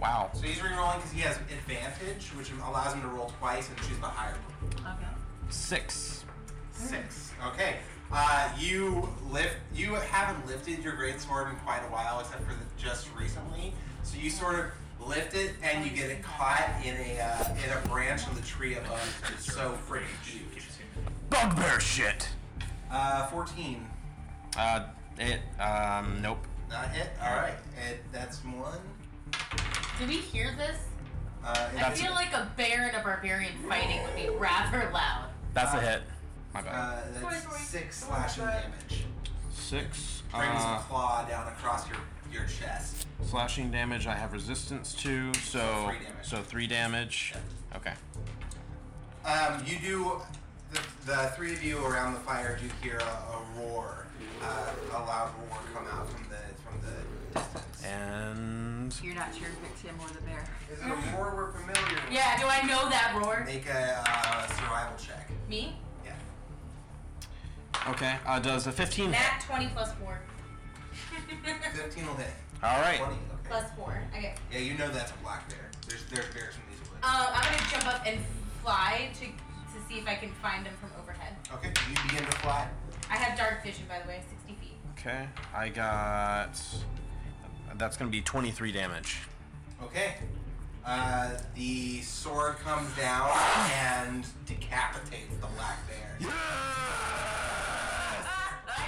Wow. 0.00 0.30
So 0.32 0.42
he's 0.42 0.58
rerolling 0.58 0.96
because 0.96 1.12
he 1.12 1.20
has 1.20 1.36
advantage, 1.36 2.28
which 2.36 2.50
allows 2.66 2.94
him 2.94 3.02
to 3.02 3.08
roll 3.08 3.32
twice 3.38 3.68
and 3.68 3.76
choose 3.78 3.98
the 3.98 4.06
higher 4.06 4.34
one. 4.58 4.94
Okay. 4.94 5.06
Six. 5.50 6.24
Six. 6.72 7.32
Okay. 7.48 7.76
Uh, 8.12 8.50
you 8.58 9.08
lift. 9.30 9.56
You 9.74 9.94
haven't 9.94 10.46
lifted 10.46 10.82
your 10.82 10.94
great 10.94 11.20
sword 11.20 11.48
in 11.48 11.56
quite 11.56 11.80
a 11.80 11.92
while, 11.92 12.20
except 12.20 12.42
for 12.44 12.54
the, 12.54 12.64
just 12.78 13.08
recently. 13.18 13.74
So 14.02 14.16
you 14.18 14.30
sort 14.30 14.58
of 14.58 14.66
lift 15.06 15.34
it, 15.34 15.52
and 15.62 15.84
you 15.84 15.90
get 15.94 16.10
it 16.10 16.22
caught 16.22 16.70
in 16.84 16.96
a 16.96 17.20
uh, 17.20 17.54
in 17.64 17.70
a 17.76 17.88
branch 17.88 18.26
of 18.26 18.34
the 18.36 18.42
tree 18.42 18.76
above. 18.76 19.22
It's 19.34 19.52
so 19.52 19.76
freaking 19.88 20.06
huge. 20.24 20.64
Bugbear 21.28 21.78
shit! 21.78 22.28
Uh, 22.90 23.26
fourteen. 23.26 23.86
Uh, 24.56 24.86
it, 25.18 25.40
um, 25.60 26.20
nope. 26.22 26.38
Not 26.68 26.88
hit. 26.90 27.10
All 27.22 27.34
right. 27.36 27.54
It, 27.88 28.00
that's 28.12 28.38
one. 28.44 28.78
Do 29.98 30.06
we 30.06 30.16
hear 30.16 30.54
this? 30.56 30.76
Uh, 31.44 31.68
I 31.84 31.90
feel 31.92 32.12
a- 32.12 32.14
like 32.14 32.32
a 32.32 32.50
bear 32.56 32.88
and 32.88 32.96
a 32.96 33.00
barbarian 33.02 33.52
fighting 33.68 34.02
would 34.02 34.14
be 34.16 34.28
rather 34.28 34.90
loud. 34.92 35.26
That's 35.54 35.72
a 35.74 35.80
hit. 35.80 36.02
My 36.52 36.62
bad. 36.62 36.74
uh, 36.74 37.00
that's 37.12 37.20
Sorry, 37.20 37.36
sorry. 37.36 37.58
six 37.60 38.04
slashing 38.04 38.44
damage. 38.44 39.04
Six. 39.52 40.22
Brings 40.34 40.62
Uh, 40.62 40.78
a 40.80 40.84
claw 40.88 41.24
down 41.28 41.46
across 41.48 41.88
your 41.88 41.98
your 42.32 42.44
chest. 42.46 43.06
slashing 43.24 43.70
damage 43.70 44.06
I 44.06 44.14
have 44.14 44.32
resistance 44.32 44.94
to, 44.94 45.32
so 45.34 45.86
three 45.88 45.98
damage. 45.98 46.14
so 46.22 46.42
three 46.42 46.66
damage. 46.66 47.34
Okay. 47.74 47.92
Um, 49.24 49.62
you 49.66 49.78
do 49.78 50.20
the, 51.06 51.12
the 51.12 51.32
three 51.36 51.52
of 51.52 51.62
you 51.62 51.84
around 51.84 52.14
the 52.14 52.20
fire 52.20 52.58
do 52.60 52.68
hear 52.82 52.98
a, 52.98 53.02
a 53.02 53.42
roar, 53.58 54.06
uh, 54.42 54.70
a 54.92 54.98
loud 54.98 55.30
roar 55.38 55.58
come 55.74 55.86
out 55.86 56.08
from 56.10 56.24
the 56.28 56.36
from 56.62 56.80
the 56.80 57.40
distance. 57.40 57.84
And 57.84 58.94
You're 59.02 59.14
not 59.14 59.34
sure 59.34 59.48
if 59.48 59.70
it's 59.72 59.82
him 59.82 59.96
or 60.00 60.08
the 60.08 60.20
bear. 60.22 60.44
Is 60.72 60.78
it 60.78 60.84
a 60.84 61.16
roar 61.16 61.34
we're 61.36 61.52
familiar 61.52 61.94
with? 61.94 62.12
Yeah, 62.12 62.38
do 62.38 62.46
I 62.46 62.62
know 62.62 62.88
that 62.88 63.14
roar? 63.20 63.44
Make 63.46 63.66
a 63.66 64.02
uh, 64.06 64.46
survival 64.48 64.96
check. 64.98 65.30
Me? 65.48 65.76
Yeah. 66.04 66.12
okay, 67.88 68.16
uh, 68.26 68.38
does 68.38 68.66
a 68.66 68.72
15 68.72 69.06
hit? 69.06 69.12
Nat 69.12 69.44
20 69.46 69.68
plus 69.74 69.92
4. 69.94 70.20
15 71.74 72.06
will 72.06 72.14
hit. 72.14 72.26
All 72.62 72.80
right. 72.80 72.98
20. 72.98 73.12
Okay. 73.12 73.20
plus 73.48 73.64
4. 73.76 74.02
Okay. 74.16 74.34
Yeah, 74.52 74.58
you 74.58 74.74
know 74.74 74.88
that's 74.90 75.12
a 75.12 75.14
black 75.22 75.48
bear. 75.48 75.70
There's 75.88 76.04
there's 76.04 76.26
bears 76.34 76.54
in 76.54 76.62
these 76.70 76.90
woods. 76.90 77.02
Uh, 77.02 77.32
I'm 77.32 77.52
gonna 77.52 77.70
jump 77.70 77.86
up 77.86 78.06
and 78.06 78.20
fly 78.62 79.08
to 79.14 79.24
to 79.26 79.49
see 79.90 79.98
if 79.98 80.06
I 80.06 80.14
can 80.14 80.30
find 80.30 80.64
them 80.64 80.72
from 80.80 80.90
overhead. 81.00 81.34
Okay. 81.52 81.72
You 81.88 81.96
begin 82.08 82.24
to 82.24 82.36
fly. 82.38 82.68
I 83.10 83.16
have 83.16 83.36
dark 83.36 83.64
vision, 83.64 83.86
by 83.88 83.98
the 83.98 84.06
way, 84.08 84.22
60 84.46 84.54
feet. 84.60 84.76
Okay, 84.92 85.26
I 85.54 85.68
got. 85.68 86.60
That's 87.76 87.96
gonna 87.96 88.10
be 88.10 88.20
23 88.20 88.72
damage. 88.72 89.18
Okay. 89.82 90.14
Uh, 90.84 91.30
the 91.54 92.02
sword 92.02 92.56
comes 92.58 92.94
down 92.96 93.30
and 93.72 94.26
decapitates 94.46 95.34
the 95.40 95.46
black 95.56 95.78
bear. 95.88 96.18
I 96.20 96.24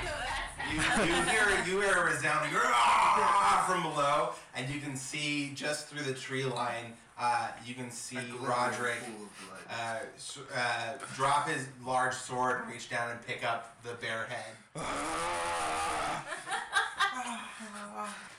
know 0.04 0.12
that's 0.20 0.41
You, 0.70 0.76
you 0.78 1.22
hear 1.24 1.64
you 1.66 1.80
hear 1.80 1.92
a 1.98 2.04
resounding 2.10 2.52
"Rah!" 2.54 3.64
from 3.66 3.82
below, 3.82 4.30
and 4.54 4.68
you 4.72 4.80
can 4.80 4.96
see 4.96 5.52
just 5.54 5.88
through 5.88 6.04
the 6.04 6.14
tree 6.14 6.44
line. 6.44 6.94
Uh, 7.18 7.48
you 7.66 7.74
can 7.74 7.90
see 7.90 8.16
A 8.16 8.20
glittering 8.22 8.42
Roderick 8.48 8.98
pool 9.04 9.26
of 9.26 9.48
blood. 9.68 9.78
uh, 9.78 9.98
s- 10.16 10.38
uh, 10.56 10.94
drop 11.14 11.46
his 11.48 11.66
large 11.84 12.14
sword, 12.14 12.62
reach 12.68 12.88
down 12.90 13.10
and 13.10 13.24
pick 13.26 13.44
up 13.44 13.76
the 13.84 13.92
bear 13.94 14.26
head. 14.26 14.56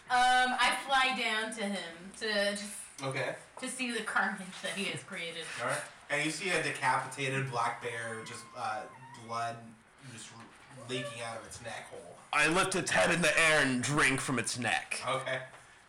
Um, 0.10 0.56
I 0.60 0.76
fly 0.86 1.16
down 1.18 1.54
to 1.56 1.64
him 1.64 1.94
to 2.20 2.52
just 2.52 2.64
Okay. 3.04 3.36
to 3.62 3.68
see 3.70 3.92
the 3.92 4.02
carnage 4.04 4.40
that 4.62 4.72
he 4.72 4.86
has 4.86 5.02
created. 5.04 5.44
All 5.62 5.68
right. 5.68 5.82
And 6.10 6.24
you 6.26 6.32
see 6.32 6.50
a 6.50 6.62
decapitated 6.62 7.50
black 7.50 7.82
bear, 7.82 8.18
just 8.26 8.44
uh, 8.58 8.82
blood 9.28 9.56
just 10.14 10.28
leaking 10.90 11.22
out 11.28 11.38
of 11.40 11.46
its 11.46 11.62
neck 11.64 11.90
hole. 11.90 12.16
I 12.32 12.48
lift 12.48 12.76
its 12.76 12.90
head 12.92 13.12
in 13.14 13.22
the 13.22 13.38
air 13.40 13.60
and 13.62 13.82
drink 13.84 14.20
from 14.20 14.40
its 14.40 14.58
neck. 14.58 15.02
Okay. 15.08 15.40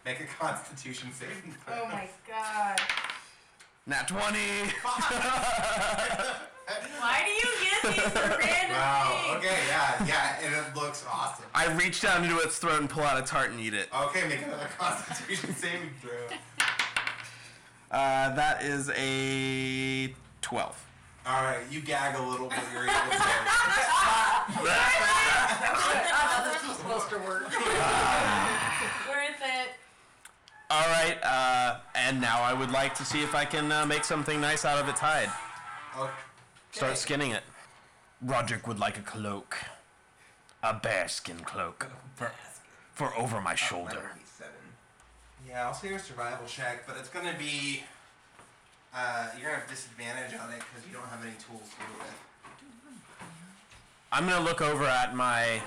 Make 0.04 0.20
a 0.20 0.24
Constitution 0.26 1.10
saving 1.12 1.54
throw. 1.64 1.74
Oh 1.82 1.88
my 1.88 2.08
god. 2.28 2.80
Nat 3.86 4.06
20. 4.08 4.38
Why 6.98 7.22
do 7.24 7.30
you 7.30 7.48
get 7.64 7.82
these 7.94 8.12
for 8.12 8.28
random 8.38 8.76
Wow. 8.76 9.20
things? 9.24 9.36
Okay. 9.44 9.58
Yeah. 9.68 10.06
Yeah. 10.06 10.36
And 10.42 10.54
it 10.54 10.76
looks 10.80 11.04
awesome. 11.10 11.44
I 11.54 11.72
reach 11.74 12.00
down 12.00 12.24
into 12.24 12.38
its 12.38 12.58
throat 12.58 12.80
and 12.80 12.88
pull 12.90 13.02
out 13.02 13.18
its 13.18 13.30
heart 13.30 13.50
and 13.50 13.60
eat 13.60 13.74
it. 13.74 13.88
Okay. 13.94 14.28
Make 14.28 14.42
another 14.46 14.68
Constitution 14.78 15.54
saving 15.54 15.90
throw. 16.00 16.10
Uh, 17.90 18.34
that 18.34 18.62
is 18.62 18.90
a 18.96 20.14
12. 20.42 20.84
All 21.26 21.43
right. 21.43 21.62
You 21.71 21.81
gag 21.81 22.16
a 22.16 22.23
little, 22.23 22.49
but 22.49 22.62
you're 22.73 22.83
able 22.83 22.93
to. 22.93 23.16
How 26.12 26.45
this 26.45 26.64
supposed 26.76 27.09
to 27.11 27.19
work. 27.19 27.45
Worth 29.09 29.43
it. 29.43 29.71
All 30.71 30.87
right, 30.88 31.19
uh, 31.23 31.78
and 31.95 32.21
now 32.21 32.43
I 32.43 32.52
would 32.52 32.71
like 32.71 32.95
to 32.97 33.04
see 33.04 33.23
if 33.23 33.35
I 33.35 33.45
can 33.45 33.71
uh, 33.71 33.87
make 33.87 34.02
something 34.04 34.40
nice 34.40 34.64
out 34.64 34.78
of 34.78 34.88
its 34.88 35.00
hide. 35.00 35.31
Okay. 35.99 36.11
Start 36.73 36.99
skinning 36.99 37.31
it. 37.31 37.43
Roderick 38.23 38.66
would 38.66 38.78
like 38.78 38.99
a 38.99 39.02
cloak. 39.02 39.57
A 40.62 40.75
bearskin 40.75 41.38
cloak. 41.40 41.88
For, 42.16 42.33
for 42.93 43.14
over 43.16 43.40
my 43.40 43.54
shoulder. 43.54 44.11
would 44.12 44.21
be 44.21 44.26
seven. 44.26 44.52
Yeah, 45.49 45.66
I'll 45.66 45.75
say 45.75 45.90
your 45.90 45.99
survival 45.99 46.47
check, 46.47 46.87
but 46.87 46.97
it's 46.99 47.09
gonna 47.09 47.37
be. 47.38 47.85
Uh, 48.94 49.26
you're 49.36 49.46
gonna 49.50 49.60
have 49.60 49.68
disadvantage 49.68 50.38
on 50.38 50.50
it 50.52 50.58
because 50.60 50.86
you 50.86 50.92
don't 50.92 51.06
have 51.08 51.22
any 51.22 51.32
tools 51.34 51.68
to 51.70 51.76
do 51.76 51.84
it 51.98 51.98
with. 51.98 52.14
I'm 54.12 54.28
gonna 54.28 54.44
look 54.44 54.60
over 54.60 54.84
at 54.84 55.14
my 55.16 55.60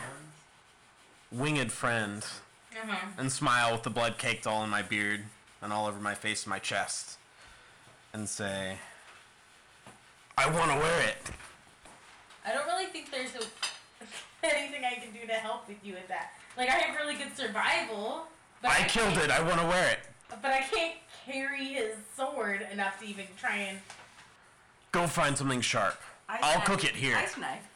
winged 1.31 1.71
friend 1.71 2.25
Uh-huh. 2.71 2.95
and 3.17 3.29
smile 3.31 3.73
with 3.73 3.83
the 3.83 3.89
blood 3.89 4.17
caked 4.17 4.47
all 4.47 4.63
in 4.63 4.69
my 4.69 4.81
beard 4.81 5.25
and 5.61 5.73
all 5.73 5.87
over 5.87 5.99
my 5.99 6.15
face 6.15 6.43
and 6.43 6.51
my 6.51 6.59
chest 6.59 7.17
and 8.13 8.29
say, 8.29 8.77
I 10.37 10.49
want 10.49 10.71
to 10.71 10.77
wear 10.77 11.01
it. 11.01 11.17
I 12.45 12.53
don't 12.53 12.65
really 12.67 12.85
think 12.85 13.11
there's 13.11 13.35
a, 13.35 13.43
anything 14.43 14.85
I 14.85 14.93
can 14.95 15.11
do 15.11 15.27
to 15.27 15.33
help 15.33 15.67
with 15.67 15.83
you 15.83 15.95
with 15.95 16.07
that. 16.07 16.31
Like 16.55 16.69
I 16.69 16.73
have 16.73 16.95
really 16.95 17.15
good 17.15 17.35
survival, 17.35 18.27
but 18.61 18.71
I 18.71 18.83
killed 18.87 19.13
can't- 19.15 19.25
it. 19.25 19.31
I 19.31 19.41
want 19.41 19.59
to 19.59 19.67
wear 19.67 19.89
it. 19.91 19.99
But 20.29 20.51
I 20.51 20.59
can't 20.61 20.95
carry 21.31 21.65
his 21.65 21.95
sword 22.15 22.65
enough 22.71 22.99
to 22.99 23.05
even 23.05 23.25
try 23.37 23.55
and. 23.57 23.77
Go 24.91 25.05
find 25.07 25.37
something 25.37 25.61
sharp. 25.61 25.99
Ice 26.29 26.39
I'll 26.41 26.55
knife. 26.59 26.65
cook 26.65 26.83
it 26.85 26.95
here. 26.95 27.15
Ice 27.17 27.37
knife. 27.37 27.61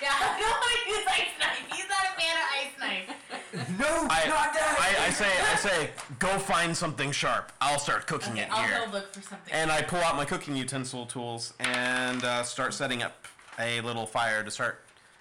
Yeah, 0.00 0.08
I 0.12 0.38
don't 0.38 0.50
want 0.50 0.78
to 0.84 0.90
use 0.90 1.06
ice 1.08 1.40
knife. 1.40 1.76
He's 1.76 1.88
not 1.88 2.04
a 2.04 2.20
fan 2.20 2.36
of 2.36 2.46
ice 2.54 2.78
knife. 2.78 3.76
No, 3.80 4.06
I, 4.08 4.28
not 4.28 4.54
that. 4.54 4.76
I, 4.78 5.06
I 5.08 5.10
say, 5.10 5.28
I 5.52 5.56
say, 5.56 5.90
go 6.20 6.38
find 6.38 6.74
something 6.74 7.10
sharp. 7.10 7.50
I'll 7.60 7.80
start 7.80 8.06
cooking 8.06 8.34
Okay, 8.34 8.42
it 8.42 8.48
I'll 8.52 8.62
here. 8.66 8.86
go 8.86 8.92
look 8.92 9.12
for 9.12 9.20
something. 9.20 9.52
And 9.52 9.70
I 9.72 9.82
pull 9.82 9.98
out 9.98 10.16
my 10.16 10.24
cooking 10.24 10.54
utensil 10.56 11.06
tools 11.06 11.54
and 11.58 12.22
uh, 12.24 12.44
start 12.44 12.72
setting 12.72 13.02
up 13.02 13.26
a 13.58 13.80
little 13.80 14.06
fire 14.06 14.44
to 14.44 14.50
start. 14.50 14.80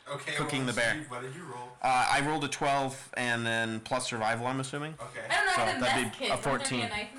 Okay. 0.10 0.34
Cooking 0.34 0.60
well, 0.66 0.68
the 0.68 0.74
bear. 0.82 0.92
Steve, 0.94 1.10
What 1.12 1.22
did 1.24 1.34
you 1.36 1.42
roll? 1.44 1.70
Uh, 1.82 2.08
I 2.12 2.22
rolled 2.22 2.44
a 2.44 2.48
12 2.48 3.10
and 3.16 3.44
then 3.46 3.80
plus 3.82 4.08
survival, 4.08 4.46
I'm 4.48 4.60
assuming. 4.60 4.94
Okay. 5.02 5.26
I 5.30 5.36
don't 5.36 5.46
know. 5.48 5.52
So 5.56 5.62
I 5.64 5.66
that'd 5.66 5.82
mess 5.82 5.96
be 6.20 6.26
kit. 6.26 6.30
a 6.32 6.36
Wouldn't 6.36 6.44
there 6.44 6.54
be 6.60 6.60
14. 6.60 6.80
a 6.80 6.90
knife 6.90 7.08
in 7.14 7.19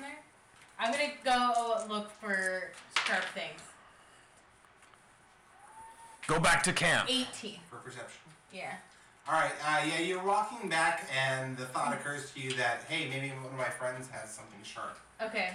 I'm 0.81 0.91
gonna 0.91 1.11
go 1.23 1.83
look 1.87 2.09
for 2.19 2.71
sharp 3.05 3.23
things. 3.35 3.61
Go 6.25 6.39
back 6.39 6.63
to 6.63 6.73
camp. 6.73 7.07
18. 7.07 7.57
For 7.69 7.75
perception. 7.77 8.21
Yeah. 8.51 8.73
All 9.27 9.35
right. 9.39 9.51
Uh, 9.63 9.81
yeah, 9.87 9.99
you're 9.99 10.23
walking 10.23 10.69
back, 10.69 11.07
and 11.15 11.55
the 11.55 11.65
thought 11.67 11.93
occurs 11.93 12.31
to 12.31 12.39
you 12.41 12.53
that 12.53 12.85
hey, 12.89 13.07
maybe 13.09 13.29
one 13.29 13.45
of 13.53 13.57
my 13.57 13.65
friends 13.69 14.07
has 14.09 14.31
something 14.31 14.59
sharp. 14.63 14.97
Okay. 15.21 15.51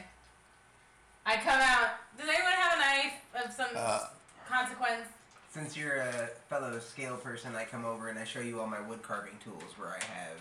I 1.26 1.36
come 1.38 1.58
out. 1.60 1.90
Does 2.16 2.28
anyone 2.28 2.52
have 2.52 2.74
a 2.74 2.78
knife 2.78 3.44
of 3.44 3.52
some 3.52 3.70
Uh. 3.76 4.06
consequence? 4.48 5.08
Since 5.52 5.76
you're 5.76 5.96
a 5.96 6.28
fellow 6.48 6.78
scale 6.78 7.16
person, 7.16 7.56
I 7.56 7.64
come 7.64 7.84
over 7.84 8.08
and 8.08 8.18
I 8.18 8.24
show 8.24 8.38
you 8.40 8.60
all 8.60 8.68
my 8.68 8.80
wood 8.80 9.02
carving 9.02 9.36
tools 9.42 9.72
where 9.76 9.88
I 9.88 10.04
have 10.04 10.36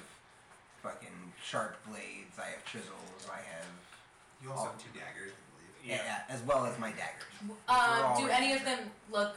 fucking 0.84 1.34
sharp 1.44 1.76
blades, 1.88 2.38
I 2.38 2.50
have 2.52 2.64
chisels, 2.66 3.28
I 3.32 3.38
have. 3.38 3.66
You 4.46 4.52
also 4.52 4.66
have 4.66 4.78
two 4.78 4.90
daggers, 4.94 5.32
I 5.34 5.88
believe. 5.90 6.00
Yeah. 6.06 6.20
as 6.30 6.40
well 6.44 6.66
as 6.68 6.78
my 6.78 6.92
daggers. 6.92 7.26
Um, 7.68 8.16
do 8.22 8.28
ready 8.28 8.46
any 8.46 8.54
of 8.54 8.64
them 8.64 8.78
look 9.12 9.36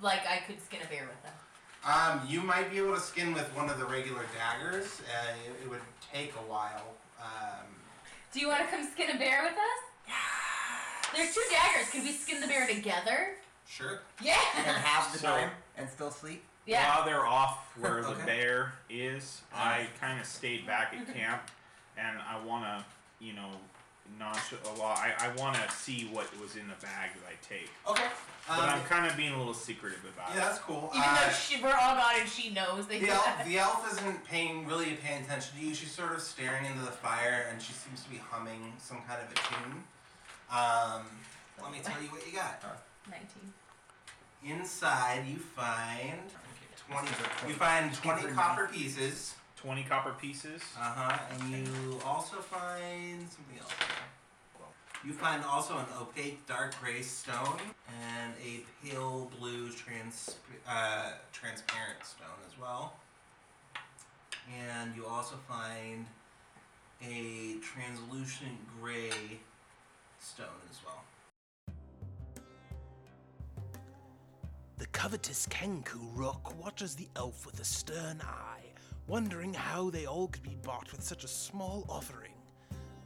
like 0.00 0.20
I 0.26 0.38
could 0.46 0.62
skin 0.64 0.80
a 0.82 0.88
bear 0.88 1.06
with 1.06 1.22
them? 1.22 1.32
Um, 1.84 2.26
you 2.26 2.40
might 2.40 2.70
be 2.70 2.78
able 2.78 2.94
to 2.94 3.00
skin 3.00 3.34
with 3.34 3.44
one 3.54 3.68
of 3.68 3.78
the 3.78 3.84
regular 3.84 4.22
daggers. 4.36 5.00
Uh, 5.02 5.32
it, 5.46 5.64
it 5.64 5.70
would 5.70 5.80
take 6.12 6.32
a 6.34 6.50
while. 6.50 6.94
Um, 7.20 7.66
Do 8.32 8.40
you 8.40 8.48
want 8.48 8.60
to 8.60 8.66
come 8.74 8.88
skin 8.90 9.14
a 9.14 9.18
bear 9.18 9.42
with 9.42 9.52
us? 9.52 10.14
There's 11.14 11.34
two 11.34 11.42
daggers. 11.50 11.90
Can 11.90 12.02
we 12.04 12.12
skin 12.12 12.40
the 12.40 12.46
bear 12.46 12.66
together? 12.66 13.34
sure. 13.68 14.00
Yeah. 14.22 14.38
And 14.56 14.64
half 14.78 15.12
the 15.12 15.18
So- 15.18 15.26
time 15.28 15.50
and 15.76 15.88
still 15.90 16.10
sleep. 16.10 16.42
Yeah. 16.64 16.96
While 16.96 17.04
they're 17.04 17.26
off 17.26 17.58
where 17.78 18.00
the 18.02 18.08
Okay. 18.08 18.24
bear 18.24 18.72
is, 18.88 19.42
I 19.54 19.86
kind 20.00 20.18
of 20.20 20.26
stayed 20.26 20.66
back 20.66 20.94
at 20.94 21.12
camp, 21.14 21.42
and 21.96 22.18
I 22.18 22.38
want 22.44 22.64
to, 22.64 22.84
you 23.24 23.34
know, 23.34 23.50
not 24.18 24.38
a 24.64 24.78
lot. 24.78 24.98
I, 24.98 25.12
I 25.26 25.28
want 25.36 25.56
to 25.56 25.70
see 25.74 26.08
what 26.12 26.26
was 26.40 26.56
in 26.56 26.68
the 26.68 26.74
bag 26.80 27.10
that 27.14 27.26
I 27.28 27.34
take, 27.46 27.68
Okay. 27.88 28.04
but 28.48 28.58
Um, 28.58 28.70
I'm 28.70 28.82
kind 28.84 29.06
of 29.10 29.16
being 29.16 29.32
a 29.32 29.38
little 29.38 29.54
secretive 29.54 30.00
about 30.14 30.30
it. 30.30 30.38
yeah, 30.38 30.44
that's 30.48 30.58
cool. 30.60 30.90
Even 30.94 31.08
Uh, 31.08 31.26
though 31.26 31.32
she, 31.32 31.62
we're 31.62 31.74
all 31.74 31.94
gone 31.96 32.14
and 32.20 32.28
she 32.28 32.50
knows 32.50 32.86
they 32.86 33.00
the, 33.00 33.10
elf, 33.14 33.44
the 33.44 33.58
elf 33.58 33.92
isn't 33.92 34.24
paying 34.24 34.66
really 34.66 34.92
paying 35.02 35.22
attention 35.24 35.58
to 35.58 35.64
you. 35.66 35.74
She's 35.74 35.90
sort 35.92 36.12
of 36.12 36.20
staring 36.22 36.64
into 36.66 36.80
the 36.80 36.92
fire, 36.92 37.46
and 37.50 37.60
she 37.60 37.72
seems 37.72 38.02
to 38.04 38.10
be 38.10 38.16
humming 38.30 38.72
some 38.78 38.98
kind 39.08 39.20
of 39.22 39.30
a 39.30 39.34
tune. 39.34 39.82
Um, 40.50 41.02
let 41.62 41.72
me 41.72 41.78
tell 41.82 42.00
you 42.02 42.08
what 42.08 42.26
you 42.26 42.32
got. 42.32 42.62
19. 43.10 43.26
Inside, 44.44 45.24
you 45.28 45.36
find 45.38 46.20
twenty. 46.88 47.08
You 47.48 47.54
find 47.54 47.92
twenty 47.94 48.28
copper 48.32 48.68
pieces. 48.72 49.34
It. 49.56 49.60
Twenty 49.60 49.82
copper 49.82 50.12
pieces. 50.12 50.62
Uh 50.78 50.82
huh. 50.82 51.18
And 51.32 51.66
you 51.66 51.98
also 52.04 52.36
find 52.36 53.20
something 53.30 53.58
else. 53.60 53.72
You 55.04 55.12
find 55.12 55.44
also 55.44 55.78
an 55.78 55.86
opaque 56.00 56.44
dark 56.48 56.74
gray 56.80 57.00
stone 57.00 57.60
and 57.86 58.32
a 58.44 58.64
pale 58.84 59.30
blue 59.38 59.70
trans 59.70 60.36
uh, 60.68 61.12
transparent 61.32 62.02
stone 62.02 62.40
as 62.46 62.58
well. 62.60 62.94
And 64.70 64.96
you 64.96 65.06
also 65.06 65.36
find 65.48 66.06
a 67.02 67.56
translucent 67.62 68.58
gray 68.80 69.10
stone 70.18 70.46
as 70.70 70.78
well. 70.84 71.04
The 74.78 74.86
covetous 74.86 75.46
Kenku 75.46 76.00
Rook 76.14 76.58
watches 76.62 76.96
the 76.96 77.08
elf 77.16 77.46
with 77.46 77.60
a 77.60 77.64
stern 77.64 78.20
eye, 78.22 78.65
wondering 79.06 79.54
how 79.54 79.90
they 79.90 80.06
all 80.06 80.28
could 80.28 80.42
be 80.42 80.56
bought 80.62 80.90
with 80.92 81.02
such 81.02 81.24
a 81.24 81.28
small 81.28 81.84
offering. 81.88 82.32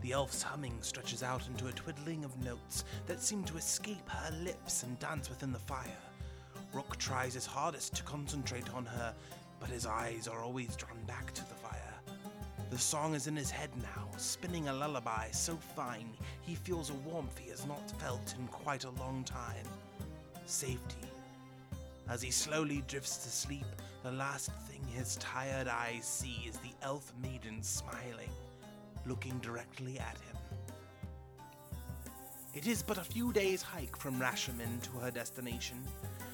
The 0.00 0.12
elf's 0.12 0.42
humming 0.42 0.78
stretches 0.80 1.22
out 1.22 1.46
into 1.46 1.66
a 1.66 1.72
twiddling 1.72 2.24
of 2.24 2.42
notes 2.44 2.84
that 3.06 3.20
seem 3.20 3.44
to 3.44 3.58
escape 3.58 4.08
her 4.08 4.30
lips 4.42 4.82
and 4.82 4.98
dance 4.98 5.28
within 5.28 5.52
the 5.52 5.58
fire. 5.58 5.98
Rook 6.72 6.96
tries 6.96 7.34
his 7.34 7.44
hardest 7.44 7.94
to 7.96 8.02
concentrate 8.04 8.72
on 8.72 8.86
her, 8.86 9.14
but 9.58 9.68
his 9.68 9.84
eyes 9.84 10.26
are 10.26 10.42
always 10.42 10.74
drawn 10.76 11.02
back 11.06 11.32
to 11.34 11.46
the 11.48 11.54
fire. 11.54 11.80
The 12.70 12.78
song 12.78 13.14
is 13.14 13.26
in 13.26 13.36
his 13.36 13.50
head 13.50 13.70
now, 13.82 14.08
spinning 14.16 14.68
a 14.68 14.72
lullaby 14.72 15.30
so 15.32 15.56
fine 15.56 16.08
he 16.40 16.54
feels 16.54 16.90
a 16.90 16.94
warmth 16.94 17.36
he 17.36 17.50
has 17.50 17.66
not 17.66 17.90
felt 18.00 18.34
in 18.38 18.46
quite 18.46 18.84
a 18.84 18.90
long 18.90 19.24
time. 19.24 19.66
Safety. 20.46 21.09
As 22.10 22.20
he 22.20 22.32
slowly 22.32 22.82
drifts 22.88 23.18
to 23.18 23.30
sleep, 23.30 23.66
the 24.02 24.10
last 24.10 24.50
thing 24.66 24.82
his 24.92 25.14
tired 25.16 25.68
eyes 25.68 26.04
see 26.04 26.44
is 26.48 26.56
the 26.56 26.74
elf 26.82 27.12
maiden 27.22 27.62
smiling, 27.62 28.32
looking 29.06 29.38
directly 29.38 29.96
at 30.00 30.18
him. 30.18 30.36
It 32.52 32.66
is 32.66 32.82
but 32.82 32.98
a 32.98 33.04
few 33.04 33.32
days' 33.32 33.62
hike 33.62 33.96
from 33.96 34.18
Rashaman 34.18 34.82
to 34.82 34.90
her 34.98 35.12
destination, 35.12 35.84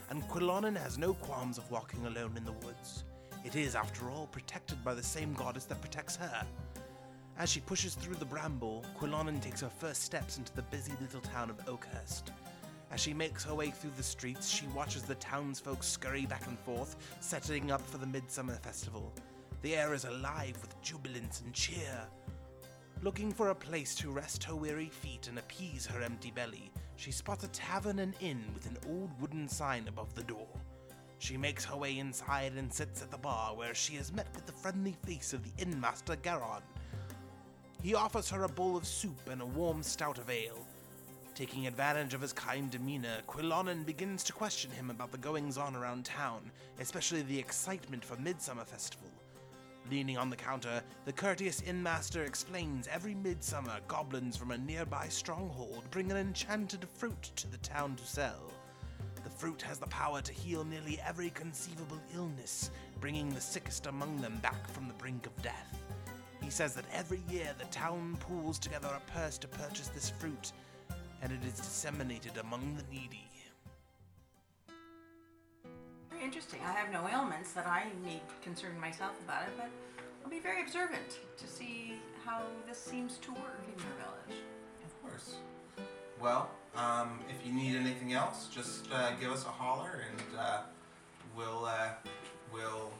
and 0.08 0.26
Quilanan 0.30 0.78
has 0.78 0.96
no 0.96 1.12
qualms 1.12 1.58
of 1.58 1.70
walking 1.70 2.06
alone 2.06 2.38
in 2.38 2.44
the 2.46 2.52
woods. 2.52 3.04
It 3.44 3.54
is, 3.54 3.74
after 3.74 4.08
all, 4.08 4.28
protected 4.28 4.82
by 4.82 4.94
the 4.94 5.02
same 5.02 5.34
goddess 5.34 5.66
that 5.66 5.82
protects 5.82 6.16
her. 6.16 6.46
As 7.38 7.50
she 7.50 7.60
pushes 7.60 7.94
through 7.94 8.14
the 8.14 8.24
bramble, 8.24 8.82
Quilanan 8.98 9.42
takes 9.42 9.60
her 9.60 9.68
first 9.68 10.04
steps 10.04 10.38
into 10.38 10.54
the 10.54 10.62
busy 10.62 10.94
little 11.02 11.20
town 11.20 11.50
of 11.50 11.68
Oakhurst. 11.68 12.32
As 12.90 13.00
she 13.00 13.12
makes 13.12 13.44
her 13.44 13.54
way 13.54 13.70
through 13.70 13.92
the 13.96 14.02
streets, 14.02 14.48
she 14.48 14.66
watches 14.68 15.02
the 15.02 15.16
townsfolk 15.16 15.82
scurry 15.82 16.26
back 16.26 16.46
and 16.46 16.58
forth, 16.60 16.96
setting 17.20 17.70
up 17.70 17.82
for 17.82 17.98
the 17.98 18.06
Midsummer 18.06 18.56
Festival. 18.56 19.12
The 19.62 19.74
air 19.74 19.94
is 19.94 20.04
alive 20.04 20.56
with 20.60 20.80
jubilance 20.82 21.42
and 21.44 21.52
cheer. 21.52 22.06
Looking 23.02 23.32
for 23.32 23.50
a 23.50 23.54
place 23.54 23.94
to 23.96 24.10
rest 24.10 24.44
her 24.44 24.54
weary 24.54 24.88
feet 24.88 25.28
and 25.28 25.38
appease 25.38 25.84
her 25.86 26.00
empty 26.00 26.30
belly, 26.30 26.70
she 26.96 27.10
spots 27.10 27.44
a 27.44 27.48
tavern 27.48 27.98
and 27.98 28.14
inn 28.20 28.42
with 28.54 28.66
an 28.66 28.78
old 28.88 29.10
wooden 29.20 29.48
sign 29.48 29.86
above 29.88 30.14
the 30.14 30.22
door. 30.22 30.48
She 31.18 31.36
makes 31.36 31.64
her 31.64 31.76
way 31.76 31.98
inside 31.98 32.52
and 32.56 32.72
sits 32.72 33.02
at 33.02 33.10
the 33.10 33.18
bar 33.18 33.54
where 33.54 33.74
she 33.74 33.96
is 33.96 34.12
met 34.12 34.28
with 34.34 34.46
the 34.46 34.52
friendly 34.52 34.96
face 35.04 35.32
of 35.32 35.42
the 35.42 35.64
innmaster 35.64 36.16
Garon. 36.16 36.62
He 37.82 37.94
offers 37.94 38.30
her 38.30 38.44
a 38.44 38.48
bowl 38.48 38.76
of 38.76 38.86
soup 38.86 39.28
and 39.30 39.42
a 39.42 39.46
warm 39.46 39.82
stout 39.82 40.18
of 40.18 40.30
ale. 40.30 40.66
Taking 41.36 41.66
advantage 41.66 42.14
of 42.14 42.22
his 42.22 42.32
kind 42.32 42.70
demeanor, 42.70 43.18
Quilanan 43.28 43.84
begins 43.84 44.24
to 44.24 44.32
question 44.32 44.70
him 44.70 44.88
about 44.88 45.12
the 45.12 45.18
goings 45.18 45.58
on 45.58 45.76
around 45.76 46.06
town, 46.06 46.50
especially 46.80 47.20
the 47.20 47.38
excitement 47.38 48.02
for 48.02 48.16
Midsummer 48.16 48.64
Festival. 48.64 49.10
Leaning 49.90 50.16
on 50.16 50.30
the 50.30 50.36
counter, 50.36 50.82
the 51.04 51.12
courteous 51.12 51.60
innmaster 51.60 52.26
explains 52.26 52.88
every 52.88 53.14
midsummer 53.14 53.78
goblins 53.86 54.34
from 54.34 54.52
a 54.52 54.56
nearby 54.56 55.08
stronghold 55.08 55.82
bring 55.90 56.10
an 56.10 56.16
enchanted 56.16 56.88
fruit 56.88 57.30
to 57.36 57.50
the 57.50 57.58
town 57.58 57.96
to 57.96 58.06
sell. 58.06 58.50
The 59.22 59.28
fruit 59.28 59.60
has 59.60 59.78
the 59.78 59.88
power 59.88 60.22
to 60.22 60.32
heal 60.32 60.64
nearly 60.64 60.98
every 61.06 61.28
conceivable 61.28 62.00
illness, 62.14 62.70
bringing 62.98 63.28
the 63.28 63.42
sickest 63.42 63.88
among 63.88 64.22
them 64.22 64.38
back 64.40 64.66
from 64.70 64.88
the 64.88 64.94
brink 64.94 65.26
of 65.26 65.42
death. 65.42 65.82
He 66.42 66.48
says 66.48 66.74
that 66.76 66.86
every 66.94 67.20
year 67.28 67.54
the 67.58 67.66
town 67.66 68.16
pools 68.20 68.58
together 68.58 68.88
a 68.88 69.10
purse 69.10 69.36
to 69.38 69.48
purchase 69.48 69.88
this 69.88 70.08
fruit, 70.08 70.52
and 71.22 71.32
it 71.32 71.44
is 71.46 71.54
disseminated 71.54 72.38
among 72.38 72.76
the 72.76 72.84
needy. 72.94 73.28
Very 76.10 76.24
interesting. 76.24 76.60
I 76.64 76.72
have 76.72 76.90
no 76.92 77.08
ailments 77.08 77.52
that 77.52 77.66
I 77.66 77.84
need 78.04 78.20
concern 78.42 78.78
myself 78.80 79.12
about 79.24 79.42
it, 79.42 79.52
but 79.56 79.68
I'll 80.24 80.30
be 80.30 80.40
very 80.40 80.62
observant 80.62 81.18
to 81.36 81.46
see 81.46 81.94
how 82.24 82.42
this 82.66 82.78
seems 82.78 83.18
to 83.18 83.30
work 83.32 83.60
in 83.66 83.82
your 83.82 83.92
village. 83.98 84.42
Of 84.84 85.02
course. 85.02 85.34
Well, 86.20 86.50
um, 86.74 87.20
if 87.28 87.46
you 87.46 87.52
need 87.52 87.76
anything 87.76 88.14
else, 88.14 88.48
just 88.52 88.90
uh, 88.92 89.12
give 89.20 89.30
us 89.30 89.44
a 89.44 89.48
holler, 89.48 90.00
and 90.10 90.38
uh, 90.38 90.58
we'll 91.36 91.66
uh, 91.66 91.90
we'll 92.52 92.90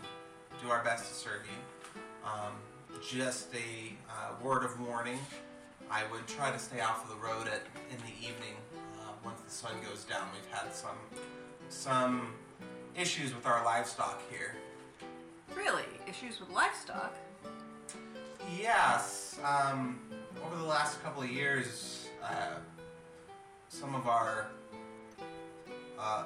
do 0.63 0.71
our 0.71 0.85
best 0.85 1.09
to 1.09 1.15
serve 1.15 1.43
you. 1.47 2.03
Um, 2.25 2.53
just 3.07 3.55
a 3.55 3.95
uh, 4.11 4.35
word 4.43 4.65
of 4.65 4.79
warning: 4.81 5.19
I 5.90 6.03
would 6.11 6.27
try 6.27 6.51
to 6.51 6.59
stay 6.59 6.81
off 6.81 7.05
of 7.05 7.11
the 7.11 7.25
road 7.25 7.46
at 7.46 7.62
in 7.90 7.99
the 7.99 8.27
evening 8.27 8.57
uh, 8.99 9.12
once 9.25 9.40
the 9.40 9.51
sun 9.51 9.72
goes 9.88 10.05
down. 10.05 10.29
We've 10.33 10.53
had 10.53 10.75
some 10.75 10.96
some 11.68 12.35
issues 12.96 13.35
with 13.35 13.46
our 13.46 13.64
livestock 13.64 14.22
here. 14.31 14.57
Really, 15.57 15.85
issues 16.09 16.40
with 16.40 16.51
livestock. 16.51 17.14
Yes, 18.61 19.38
um, 19.44 19.99
over 20.44 20.57
the 20.57 20.64
last 20.64 21.03
couple 21.03 21.22
of 21.22 21.31
years, 21.31 22.09
uh, 22.22 22.57
some 23.68 23.94
of 23.94 24.07
our 24.07 24.49
uh, 25.99 26.25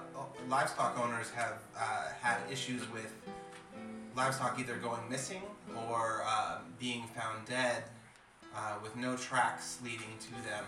livestock 0.48 0.98
owners 0.98 1.30
have 1.30 1.58
uh, 1.76 2.08
had 2.20 2.38
issues 2.50 2.82
with 2.92 3.12
livestock 4.16 4.58
either 4.58 4.76
going 4.76 5.00
missing 5.08 5.42
or 5.88 6.24
um, 6.24 6.58
being 6.78 7.04
found 7.14 7.46
dead 7.46 7.84
uh, 8.54 8.74
with 8.82 8.96
no 8.96 9.16
tracks 9.16 9.78
leading 9.82 10.16
to 10.20 10.30
them 10.48 10.64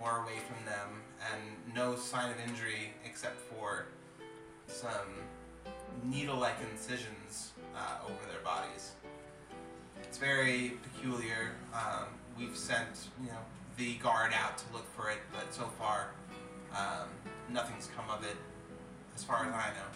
or 0.00 0.18
away 0.18 0.38
from 0.46 0.64
them 0.66 1.02
and 1.32 1.74
no 1.74 1.96
sign 1.96 2.30
of 2.30 2.36
injury 2.48 2.92
except 3.04 3.40
for 3.40 3.86
some 4.66 4.90
needle-like 6.04 6.56
incisions 6.72 7.52
uh, 7.74 8.04
over 8.04 8.30
their 8.30 8.42
bodies. 8.44 8.92
It's 10.02 10.18
very 10.18 10.78
peculiar. 10.82 11.52
Um, 11.74 12.06
we've 12.38 12.56
sent, 12.56 13.08
you 13.22 13.28
know, 13.28 13.38
the 13.76 13.94
guard 13.94 14.32
out 14.32 14.58
to 14.58 14.64
look 14.72 14.86
for 14.94 15.10
it, 15.10 15.18
but 15.32 15.52
so 15.52 15.64
far, 15.78 16.10
um, 16.74 17.08
nothing's 17.52 17.88
come 17.96 18.08
of 18.10 18.24
it, 18.24 18.36
as 19.14 19.24
far 19.24 19.46
as 19.46 19.52
I 19.52 19.70
know. 19.70 19.88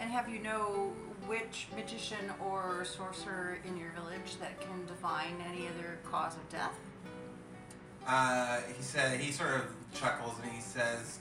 And 0.00 0.10
have 0.10 0.30
you 0.30 0.38
know 0.38 0.92
which 1.26 1.68
magician 1.76 2.32
or 2.42 2.84
sorcerer 2.86 3.58
in 3.66 3.76
your 3.76 3.90
village 3.90 4.38
that 4.40 4.58
can 4.58 4.86
define 4.86 5.36
any 5.46 5.68
other 5.68 5.98
cause 6.10 6.34
of 6.36 6.48
death? 6.48 6.74
Uh, 8.06 8.62
he 8.76 8.82
said 8.82 9.20
he 9.20 9.30
sort 9.30 9.50
of 9.50 9.66
chuckles 9.92 10.34
and 10.42 10.50
he 10.50 10.60
says, 10.62 11.18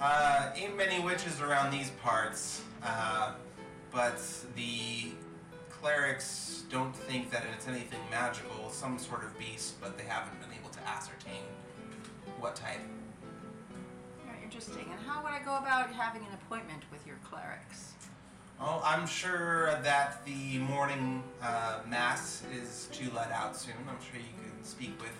uh, 0.00 0.52
"Ain't 0.54 0.76
many 0.76 1.00
witches 1.00 1.40
around 1.40 1.72
these 1.72 1.90
parts, 2.02 2.62
uh, 2.84 3.32
but 3.90 4.22
the 4.54 5.10
clerics 5.68 6.62
don't 6.70 6.94
think 6.94 7.30
that 7.32 7.44
it's 7.52 7.66
anything 7.66 8.00
magical. 8.12 8.70
Some 8.70 8.96
sort 8.96 9.24
of 9.24 9.36
beast, 9.40 9.80
but 9.80 9.98
they 9.98 10.04
haven't 10.04 10.40
been 10.40 10.56
able 10.56 10.70
to 10.70 10.88
ascertain 10.88 11.42
what 12.38 12.54
type." 12.54 12.80
Very 14.24 14.44
interesting. 14.44 14.86
And 14.88 15.00
how 15.04 15.20
would 15.24 15.32
I 15.32 15.40
go 15.40 15.56
about 15.56 15.92
having 15.92 16.22
an 16.22 16.34
appointment 16.34 16.84
with 16.92 17.04
your 17.04 17.16
clerics? 17.28 17.94
Oh, 18.62 18.82
I'm 18.84 19.06
sure 19.06 19.80
that 19.82 20.22
the 20.26 20.58
morning 20.58 21.22
uh, 21.42 21.78
mass 21.88 22.42
is 22.54 22.88
to 22.92 23.10
let 23.14 23.32
out 23.32 23.56
soon. 23.56 23.72
I'm 23.88 23.96
sure 24.00 24.20
you 24.20 24.34
can 24.42 24.62
speak 24.62 25.00
with 25.00 25.16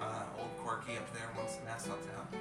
uh, 0.00 0.22
old 0.38 0.56
Corky 0.58 0.96
up 0.96 1.12
there 1.12 1.28
once 1.36 1.56
the 1.56 1.64
mass 1.64 1.88
lets 1.88 2.06
out. 2.16 2.32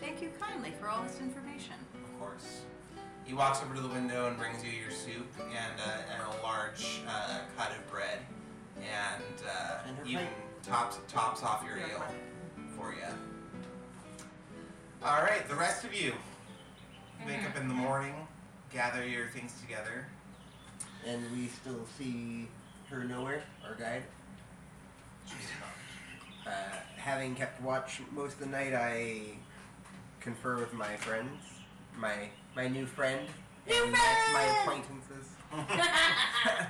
Thank 0.00 0.22
you 0.22 0.30
kindly 0.40 0.72
for 0.80 0.88
all 0.88 1.02
this 1.02 1.18
information. 1.20 1.74
Of 2.04 2.20
course. 2.20 2.60
He 3.24 3.34
walks 3.34 3.60
over 3.62 3.74
to 3.74 3.80
the 3.80 3.88
window 3.88 4.28
and 4.28 4.38
brings 4.38 4.62
you 4.64 4.70
your 4.70 4.92
soup 4.92 5.26
and, 5.40 5.80
uh, 5.80 6.12
and 6.12 6.22
a 6.22 6.42
large 6.44 7.02
uh, 7.08 7.40
cut 7.56 7.72
of 7.72 7.90
bread, 7.90 8.18
and, 8.76 9.44
uh, 9.44 9.88
And 9.88 10.08
even 10.08 10.26
tops 10.62 10.98
tops 11.08 11.42
off 11.42 11.64
your 11.66 11.78
Your 11.78 11.88
ale 11.88 12.04
for 12.76 12.92
you. 12.92 13.12
All 15.04 15.20
right, 15.20 15.48
the 15.48 15.56
rest 15.56 15.84
of 15.84 15.92
you 15.94 16.12
wake 17.26 17.44
up 17.44 17.56
in 17.56 17.66
the 17.66 17.74
morning, 17.74 18.14
gather 18.72 19.06
your 19.06 19.28
things 19.28 19.52
together. 19.60 20.06
And 21.06 21.22
we 21.32 21.48
still 21.48 21.84
see 21.98 22.48
her 22.90 23.04
nowhere, 23.04 23.42
our 23.66 23.74
guide. 23.74 24.04
Uh, 26.46 26.50
having 26.96 27.34
kept 27.34 27.60
watch 27.62 28.00
most 28.12 28.34
of 28.34 28.40
the 28.40 28.46
night, 28.46 28.74
I 28.74 29.20
confer 30.20 30.58
with 30.58 30.72
my 30.72 30.96
friends, 30.96 31.40
my 31.96 32.28
my 32.56 32.68
new 32.68 32.86
friend, 32.86 33.20
New 33.68 33.74
and 33.82 33.92
my, 33.92 34.30
my 34.32 34.42
acquaintances. 34.60 35.28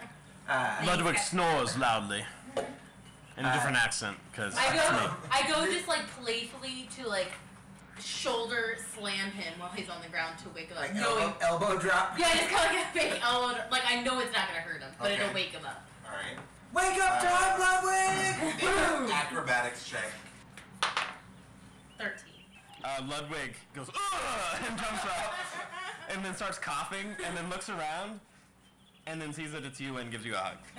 uh, 0.48 0.82
Ludwig 0.86 1.18
snores 1.18 1.76
loudly. 1.78 2.24
In 3.38 3.46
a 3.46 3.48
Uh, 3.48 3.54
different 3.54 3.78
accent, 3.78 4.18
because 4.30 4.54
I 4.56 4.66
go, 4.76 5.06
me. 5.06 5.12
I 5.30 5.48
go 5.50 5.72
just 5.72 5.88
like 5.88 6.06
playfully 6.20 6.86
to 6.98 7.08
like 7.08 7.32
shoulder 8.00 8.76
slam 8.96 9.30
him 9.32 9.52
while 9.58 9.70
he's 9.70 9.88
on 9.88 10.00
the 10.02 10.08
ground 10.08 10.38
to 10.38 10.48
wake 10.54 10.68
him 10.68 10.76
up, 10.76 10.82
like 10.82 10.94
knowing. 10.94 11.22
elbow, 11.40 11.66
elbow 11.68 11.78
drop. 11.78 12.18
Yeah, 12.18 12.32
just 12.34 12.48
kind 12.48 12.70
of 12.70 12.76
like 12.76 12.86
a 12.86 12.92
big 13.14 13.22
elbow. 13.22 13.54
drop. 13.54 13.70
Like 13.70 13.82
I 13.88 14.02
know 14.02 14.20
it's 14.20 14.32
not 14.32 14.48
gonna 14.48 14.60
hurt 14.60 14.80
him, 14.80 14.90
but 14.98 15.10
Okay. 15.12 15.22
it'll 15.22 15.34
wake 15.34 15.50
him 15.50 15.64
up. 15.64 15.82
All 16.06 16.12
right. 16.12 16.38
Wake 16.74 17.02
up, 17.02 17.20
Tom 17.20 17.60
Ludwig! 17.60 19.12
Acrobatics 19.12 19.88
check. 19.90 20.10
Thirteen. 21.98 22.32
Uh, 22.84 23.02
Ludwig 23.08 23.54
goes, 23.74 23.88
Ugh! 23.90 24.58
and 24.68 24.78
jumps 24.78 25.04
up, 25.04 25.34
and 26.10 26.24
then 26.24 26.34
starts 26.34 26.58
coughing, 26.58 27.14
and 27.24 27.36
then 27.36 27.48
looks 27.50 27.68
around, 27.68 28.18
and 29.06 29.20
then 29.20 29.32
sees 29.32 29.50
that 29.52 29.64
it's 29.64 29.80
you 29.80 29.96
and 29.96 30.10
gives 30.10 30.24
you 30.24 30.34
a 30.34 30.38
hug. 30.38 30.56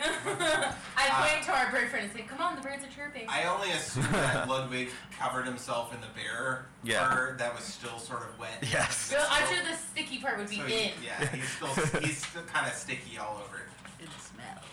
I 0.98 1.10
uh, 1.10 1.28
point 1.34 1.44
to 1.46 1.52
our 1.52 1.70
bird 1.72 1.90
friend 1.90 2.06
and 2.06 2.14
say, 2.14 2.22
"Come 2.24 2.40
on, 2.42 2.56
the 2.56 2.62
birds 2.62 2.84
are 2.84 2.90
chirping." 2.96 3.24
I 3.28 3.44
only 3.46 3.70
assume 3.72 4.04
that 4.14 4.48
Ludwig 4.48 4.90
covered 5.20 5.46
himself 5.46 5.94
in 5.94 6.00
the 6.02 6.08
bear 6.16 6.68
Yeah. 6.84 7.10
fur 7.14 7.36
that 7.38 7.54
was 7.56 7.64
still 7.66 8.00
sort 8.00 8.22
of 8.22 8.40
wet. 8.40 8.64
Yes. 8.72 9.12
Well, 9.14 9.28
I'm 9.30 9.46
sure 9.54 9.64
the 9.70 9.76
sticky 9.78 10.20
part 10.20 10.38
would 10.38 10.50
be 10.50 10.58
So 10.58 10.64
in. 10.64 10.70
he- 10.70 10.92
yeah, 11.06 11.26
he's 11.36 11.50
still 11.50 12.00
he's 12.02 12.26
still 12.26 12.44
kind 12.44 12.66
of 12.68 12.74
sticky 12.74 13.18
all 13.20 13.42
over. 13.46 13.64
It 14.00 14.10
smells. 14.20 14.64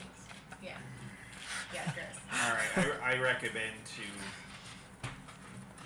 Yeah. 0.62 0.70
Yeah, 1.74 1.82
gross. 1.94 2.18
All 2.44 2.50
right, 2.54 3.00
I, 3.02 3.14
I 3.14 3.18
recommend 3.20 3.74
to 3.96 4.02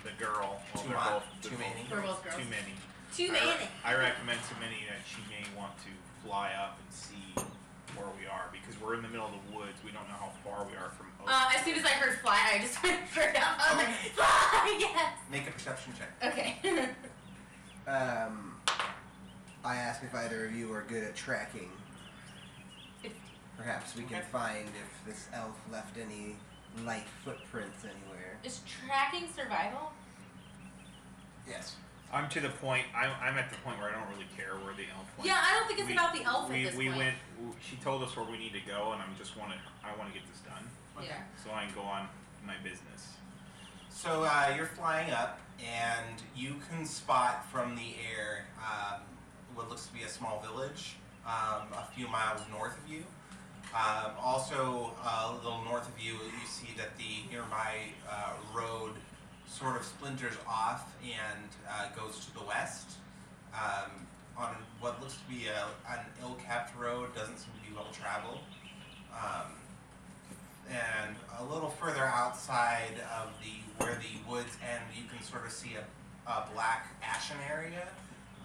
the 0.03 0.11
girl. 0.23 0.61
Well, 0.73 0.83
Too 0.83 0.89
they're 0.89 0.97
much. 0.97 1.09
both, 1.09 1.23
they're 1.41 1.51
Too 1.51 1.57
both- 1.57 1.67
many. 1.75 1.85
We're 1.91 2.01
both 2.07 2.23
girls. 2.23 2.35
Too 2.37 2.49
many. 2.49 2.73
Too 3.13 3.29
I, 3.29 3.39
re- 3.41 3.53
many. 3.53 3.67
I 3.85 3.93
recommend 3.95 4.39
to 4.49 4.55
many 4.61 4.81
that 4.89 5.01
she 5.05 5.21
may 5.29 5.45
want 5.57 5.73
to 5.85 5.91
fly 6.25 6.51
up 6.57 6.77
and 6.79 6.93
see 6.93 7.33
where 7.95 8.07
we 8.19 8.25
are 8.25 8.49
because 8.51 8.79
we're 8.81 8.95
in 8.95 9.01
the 9.01 9.07
middle 9.07 9.27
of 9.27 9.33
the 9.49 9.55
woods. 9.57 9.77
We 9.85 9.91
don't 9.91 10.07
know 10.09 10.15
how 10.19 10.31
far 10.43 10.65
we 10.65 10.73
are 10.75 10.89
from 10.97 11.07
Oak. 11.21 11.29
Uh, 11.29 11.49
as 11.55 11.63
soon 11.63 11.75
as 11.77 11.85
I 11.85 11.89
heard 11.89 12.19
fly, 12.19 12.37
I 12.53 12.59
just 12.59 12.81
went 12.83 12.99
straight 13.11 13.35
up. 13.35 13.57
I 13.59 13.75
was 13.75 13.83
like, 13.85 13.95
fly, 14.15 14.77
yes. 14.79 15.13
Make 15.31 15.47
a 15.47 15.51
perception 15.51 15.93
check. 15.97 16.11
Okay. 16.33 16.89
Um, 17.87 18.55
I 19.63 19.75
asked 19.75 20.03
if 20.03 20.15
either 20.15 20.45
of 20.45 20.55
you 20.55 20.73
are 20.73 20.81
good 20.87 21.03
at 21.03 21.15
tracking. 21.15 21.69
Perhaps 23.55 23.95
we 23.95 24.01
can 24.05 24.15
Okay. 24.17 24.25
find 24.31 24.67
if 24.69 25.05
this 25.05 25.27
elf 25.31 25.55
left 25.71 25.95
any 25.99 26.35
light 26.83 27.05
footprints 27.23 27.83
anywhere. 27.83 28.39
Is 28.43 28.61
tracking 28.87 29.27
survival? 29.35 29.91
Yes. 31.47 31.75
I'm 32.13 32.29
to 32.29 32.39
the 32.39 32.49
point. 32.49 32.85
I'm, 32.95 33.11
I'm 33.21 33.37
at 33.37 33.49
the 33.49 33.57
point 33.57 33.79
where 33.79 33.89
I 33.89 33.93
don't 33.93 34.07
really 34.09 34.27
care 34.37 34.55
where 34.63 34.73
the 34.73 34.85
elf 34.95 35.07
went. 35.17 35.27
Yeah, 35.27 35.41
I 35.41 35.53
don't 35.57 35.67
think 35.67 35.79
it's 35.79 35.87
We- 35.89 35.93
about 35.93 36.13
the 36.13 36.23
elf 36.23 36.49
we, 36.49 36.65
at 36.65 36.71
this 36.71 36.77
we 36.77 36.85
point. 36.87 36.97
went. 36.97 37.15
She 37.61 37.75
told 37.77 38.03
us 38.03 38.15
where 38.15 38.25
we 38.25 38.37
need 38.37 38.53
to 38.53 38.61
go, 38.61 38.91
and 38.93 39.01
I'm 39.01 39.15
just 39.17 39.35
want 39.37 39.51
to. 39.51 39.57
I 39.83 39.95
want 39.97 40.13
to 40.13 40.17
get 40.17 40.27
this 40.31 40.39
done, 40.41 40.65
Yeah. 41.03 41.17
so 41.43 41.51
I 41.53 41.65
can 41.65 41.75
go 41.75 41.81
on 41.81 42.07
my 42.45 42.55
business. 42.63 43.13
So 43.89 44.23
uh, 44.23 44.53
you're 44.55 44.65
flying 44.67 45.11
up, 45.11 45.39
and 45.59 46.21
you 46.35 46.55
can 46.69 46.85
spot 46.85 47.45
from 47.51 47.75
the 47.75 47.95
air 48.11 48.45
um, 48.59 49.01
what 49.53 49.69
looks 49.69 49.87
to 49.87 49.93
be 49.93 50.03
a 50.03 50.09
small 50.09 50.41
village 50.41 50.95
um, 51.25 51.67
a 51.73 51.85
few 51.95 52.07
miles 52.07 52.41
north 52.51 52.77
of 52.83 52.91
you. 52.91 53.03
Um, 53.73 54.11
also, 54.21 54.93
uh, 55.03 55.33
a 55.33 55.35
little 55.43 55.63
north 55.65 55.87
of 55.87 55.99
you, 55.99 56.13
you 56.13 56.47
see 56.47 56.69
that 56.77 56.97
the 56.97 57.29
nearby 57.31 57.75
uh, 58.09 58.31
road 58.53 58.93
sort 59.47 59.75
of 59.75 59.83
splinters 59.83 60.33
off 60.47 60.93
and 61.03 61.49
uh, 61.69 61.87
goes 61.95 62.25
to 62.25 62.33
the 62.33 62.43
west 62.43 62.91
um, 63.53 63.91
on 64.37 64.55
what 64.79 64.99
looks 65.01 65.15
to 65.15 65.33
be 65.33 65.47
a, 65.47 65.91
an 65.91 65.99
ill-kept 66.21 66.77
road. 66.77 67.13
Doesn't 67.15 67.37
seem 67.37 67.53
to 67.63 67.69
be 67.69 67.75
well 67.75 67.87
traveled. 67.93 68.39
Um, 69.13 69.53
and 70.69 71.15
a 71.39 71.43
little 71.53 71.69
further 71.69 72.05
outside 72.05 72.95
of 73.21 73.29
the 73.41 73.83
where 73.83 73.95
the 73.95 74.31
woods 74.31 74.57
end, 74.63 74.83
you 74.95 75.03
can 75.09 75.23
sort 75.23 75.45
of 75.45 75.51
see 75.51 75.71
a, 75.75 76.29
a 76.31 76.47
black 76.53 76.87
ashen 77.03 77.37
area, 77.49 77.87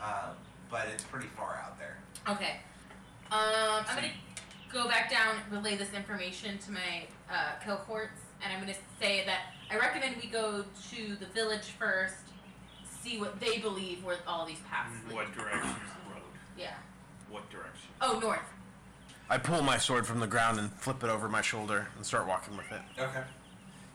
uh, 0.02 0.30
but 0.70 0.86
it's 0.92 1.04
pretty 1.04 1.28
far 1.28 1.62
out 1.64 1.78
there. 1.78 1.98
Okay. 2.28 2.56
Um, 3.30 3.84
I'm 3.88 3.94
gonna 3.96 4.10
go 4.72 4.88
back 4.88 5.10
down, 5.10 5.36
relay 5.50 5.76
this 5.76 5.92
information 5.92 6.58
to 6.58 6.72
my 6.72 7.06
uh, 7.30 7.52
cohorts, 7.64 8.20
and 8.42 8.52
I'm 8.52 8.60
gonna 8.60 8.74
say 9.00 9.24
that 9.26 9.40
I 9.70 9.78
recommend 9.78 10.16
we 10.22 10.28
go 10.28 10.64
to 10.90 11.16
the 11.16 11.26
village 11.26 11.74
first, 11.78 12.14
see 13.02 13.18
what 13.18 13.40
they 13.40 13.58
believe 13.58 14.04
where 14.04 14.18
all 14.26 14.46
these 14.46 14.60
paths 14.68 14.94
lead. 15.08 15.16
What 15.16 15.34
direction 15.34 15.68
is 15.68 15.74
the 16.04 16.14
road? 16.14 16.22
Yeah. 16.58 16.74
What 17.30 17.48
direction? 17.50 17.90
Oh, 18.00 18.18
north. 18.20 18.40
I 19.28 19.38
pull 19.38 19.62
my 19.62 19.78
sword 19.78 20.06
from 20.06 20.18
the 20.18 20.26
ground 20.26 20.58
and 20.58 20.72
flip 20.72 21.04
it 21.04 21.10
over 21.10 21.28
my 21.28 21.40
shoulder 21.40 21.86
and 21.96 22.04
start 22.04 22.26
walking 22.26 22.56
with 22.56 22.70
it. 22.72 22.80
Okay. 22.98 23.22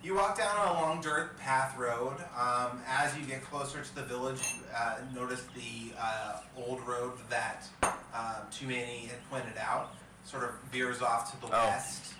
You 0.01 0.15
walk 0.15 0.37
down 0.37 0.67
a 0.67 0.73
long 0.73 1.01
dirt 1.01 1.37
path 1.39 1.77
road. 1.77 2.15
Um, 2.39 2.79
as 2.87 3.17
you 3.17 3.25
get 3.25 3.43
closer 3.43 3.81
to 3.81 3.95
the 3.95 4.03
village, 4.03 4.55
uh, 4.73 4.99
notice 5.13 5.43
the 5.55 5.93
uh, 5.99 6.41
old 6.55 6.79
road 6.87 7.13
that 7.29 7.67
um, 7.83 8.45
Many 8.65 9.07
had 9.07 9.29
pointed 9.29 9.57
out 9.57 9.95
sort 10.25 10.43
of 10.43 10.51
veers 10.71 11.01
off 11.01 11.31
to 11.31 11.39
the 11.41 11.47
Oh. 11.47 11.67
west. 11.67 12.13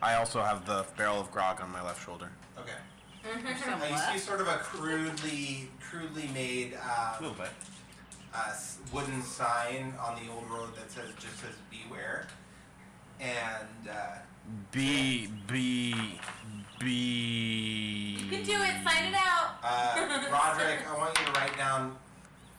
I 0.00 0.14
also 0.14 0.40
have 0.42 0.64
the 0.64 0.86
barrel 0.96 1.20
of 1.20 1.30
grog 1.32 1.60
on 1.60 1.70
my 1.72 1.82
left 1.82 2.04
shoulder. 2.04 2.30
Okay. 2.58 2.72
Some 3.64 3.82
Uh, 3.82 3.86
you 3.86 3.98
see 4.12 4.18
sort 4.18 4.40
of 4.40 4.48
a 4.48 4.58
crudely, 4.58 5.70
crudely 5.80 6.28
made 6.28 6.74
A 6.74 7.14
um, 7.18 7.22
little 7.24 7.34
bit. 7.36 7.50
uh, 8.32 8.44
s- 8.48 8.78
wooden 8.92 9.22
sign 9.22 9.92
on 10.00 10.14
the 10.24 10.30
old 10.32 10.48
road 10.48 10.74
that 10.76 10.90
says 10.90 11.10
just 11.18 11.38
says 11.40 11.54
beware 11.70 12.26
and 13.20 13.88
uh, 13.90 14.18
B 14.70 15.26
B 15.48 16.20
B. 16.78 16.86
You 18.22 18.28
can 18.30 18.44
do 18.44 18.52
it. 18.62 18.74
Sign 18.88 19.06
it 19.06 19.14
out. 19.16 19.56
Uh, 19.62 20.24
Roderick, 20.32 20.88
I 20.88 20.96
want 20.96 21.18
you 21.18 21.26
to 21.26 21.32
write 21.32 21.56
down 21.58 21.96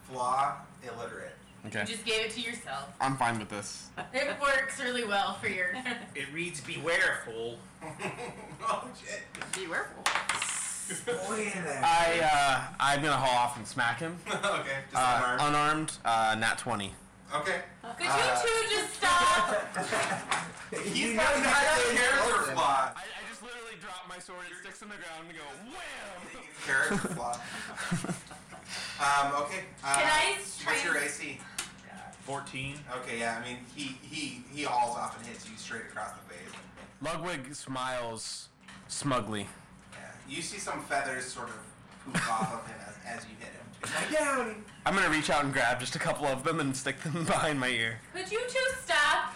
flaw 0.04 0.58
illiterate. 0.84 1.38
Okay. 1.68 1.82
You 1.82 1.86
just 1.86 2.06
gave 2.06 2.26
it 2.26 2.32
to 2.32 2.42
yourself. 2.42 2.90
I'm 3.02 3.18
fine 3.18 3.38
with 3.38 3.50
this. 3.50 3.88
It 4.14 4.28
works 4.42 4.80
really 4.82 5.04
well 5.06 5.34
for 5.36 5.48
your. 5.50 5.68
It 6.16 6.26
reads 6.34 6.62
beware, 6.62 7.20
fool. 7.26 7.58
oh 8.64 8.88
shit. 9.00 9.22
Be 9.54 9.66
careful. 9.68 10.04
Wait 11.30 11.54
a 11.54 11.60
minute. 11.60 11.84
I 11.84 12.20
uh, 12.24 12.74
I'm 12.80 13.02
gonna 13.02 13.16
haul 13.18 13.38
off 13.38 13.58
and 13.58 13.68
smack 13.68 14.00
him. 14.00 14.18
okay, 14.28 14.80
just 14.92 14.96
Uh, 14.96 15.38
unarmed. 15.40 15.42
unarmed, 15.42 15.92
uh, 16.06 16.36
nat 16.40 16.58
20. 16.58 16.94
okay. 17.36 17.62
Could 17.98 18.06
you 18.06 18.10
Uh, 18.10 18.42
two 18.42 18.76
just 18.76 18.94
stop? 18.96 19.78
He's 20.84 20.98
You 20.98 21.16
got 21.16 21.36
know 21.36 21.42
a 21.42 21.44
nothing. 21.44 21.98
character 21.98 22.52
flaw. 22.54 22.92
I, 22.96 23.02
I 23.02 23.30
just 23.30 23.44
literally 23.44 23.76
drop 23.82 24.08
my 24.10 24.18
sword, 24.20 24.40
it 24.50 24.58
sticks 24.64 24.82
in 24.82 24.90
the 24.90 24.96
ground, 24.96 25.28
and 25.30 25.38
go 25.38 25.44
wham! 25.70 26.46
Character 26.66 27.08
flaw. 27.14 27.40
Um, 29.00 29.42
okay. 29.44 29.64
Uh, 29.84 29.96
Can 29.96 30.06
I 30.08 30.36
What's 30.38 30.60
try 30.62 30.84
your 30.84 30.98
AC? 30.98 31.40
14. 32.24 32.76
Okay, 33.02 33.20
yeah, 33.20 33.42
I 33.44 33.48
mean, 33.48 33.58
he, 33.76 33.98
he, 34.04 34.44
he 34.54 34.64
hauls 34.64 34.96
off 34.96 35.18
and 35.18 35.26
hits 35.26 35.50
you 35.50 35.58
straight 35.58 35.82
across 35.90 36.12
the 36.12 36.34
face. 36.34 36.54
Ludwig 37.02 37.56
smiles 37.56 38.50
smugly. 38.88 39.48
Yeah. 39.94 40.00
You 40.36 40.42
see 40.44 40.60
some 40.60 40.82
feathers 40.84 41.26
sort 41.26 41.50
of 41.50 41.56
poof 42.06 42.30
off 42.30 42.54
of 42.54 42.68
him 42.68 42.78
as, 42.88 43.18
as 43.18 43.26
you 43.26 43.32
hit 43.40 43.48
him. 43.50 43.66
It's 43.82 43.92
my 44.12 44.20
downy. 44.20 44.56
I'm 44.86 44.94
gonna 44.94 45.10
reach 45.10 45.30
out 45.32 45.44
and 45.44 45.52
grab 45.54 45.80
just 45.80 45.96
a 45.96 46.00
couple 46.00 46.28
of 46.28 46.44
them 46.44 46.60
and 46.60 46.76
stick 46.78 47.02
them 47.02 47.24
behind 47.26 47.60
my 47.60 47.70
ear. 47.70 48.00
Could 48.14 48.32
you 48.32 48.42
two 48.48 48.60
stop? 48.84 49.34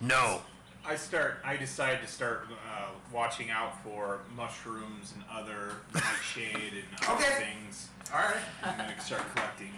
No. 0.00 0.42
I 0.84 0.96
start. 0.96 1.38
I 1.44 1.56
decide 1.56 2.00
to 2.02 2.08
start 2.08 2.48
uh, 2.50 2.88
watching 3.12 3.50
out 3.50 3.80
for 3.84 4.18
mushrooms 4.36 5.14
and 5.14 5.22
other 5.32 5.74
nightshade 5.94 6.72
and 6.74 7.08
other 7.08 7.24
Okay. 7.24 7.46
things. 7.62 7.88
Alright. 8.12 8.36
I'm 8.62 8.76
gonna 8.76 9.00
start 9.00 9.22
collecting. 9.34 9.70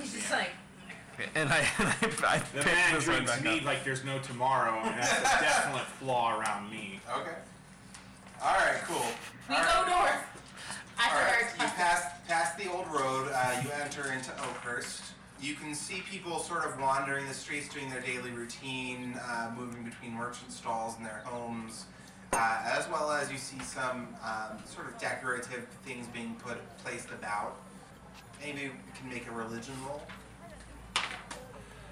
He's 0.00 0.12
just 0.12 0.30
Yeah. 0.30 0.36
like. 0.36 0.50
And 1.34 1.50
I, 1.50 1.58
and 1.78 1.88
I, 1.88 1.92
I 2.26 2.38
The 2.38 2.62
pick 2.62 2.64
man 2.66 2.94
this 2.94 3.06
one 3.06 3.16
drinks 3.16 3.30
back 3.32 3.42
mead 3.44 3.58
up. 3.60 3.64
like 3.66 3.84
there's 3.84 4.04
no 4.04 4.18
tomorrow, 4.20 4.80
and 4.82 4.98
that's 4.98 5.12
a 5.18 5.22
definite 5.44 5.86
flaw 6.00 6.38
around 6.38 6.70
me. 6.70 7.00
Okay. 7.14 7.36
Alright, 8.42 8.80
cool. 8.84 9.04
We 9.48 9.54
All 9.56 9.62
go 9.62 9.68
right. 9.68 9.88
north. 9.88 10.26
After 10.98 11.16
Alright, 11.16 11.44
our 11.58 11.66
you 11.66 11.72
pass 11.72 12.04
past 12.26 12.58
the 12.58 12.70
old 12.70 12.86
road, 12.88 13.30
uh, 13.34 13.60
you 13.62 13.70
enter 13.82 14.12
into 14.12 14.30
Oakhurst. 14.42 15.02
You 15.40 15.54
can 15.54 15.74
see 15.74 16.02
people 16.10 16.38
sort 16.38 16.64
of 16.66 16.78
wandering 16.80 17.26
the 17.26 17.34
streets, 17.34 17.68
doing 17.72 17.88
their 17.90 18.00
daily 18.02 18.30
routine, 18.30 19.18
uh, 19.26 19.50
moving 19.56 19.82
between 19.84 20.12
merchant 20.12 20.52
stalls 20.52 20.96
and 20.98 21.04
their 21.06 21.22
homes, 21.24 21.84
uh, 22.32 22.62
as 22.64 22.88
well 22.88 23.10
as 23.10 23.30
you 23.30 23.38
see 23.38 23.58
some 23.60 24.08
um, 24.24 24.58
sort 24.64 24.88
of 24.88 24.98
decorative 24.98 25.66
things 25.84 26.06
being 26.08 26.34
put 26.36 26.58
placed 26.78 27.10
about. 27.10 27.56
Maybe 28.40 28.68
we 28.68 28.98
can 28.98 29.08
make 29.08 29.26
a 29.26 29.32
religion 29.32 29.74
roll. 29.86 30.02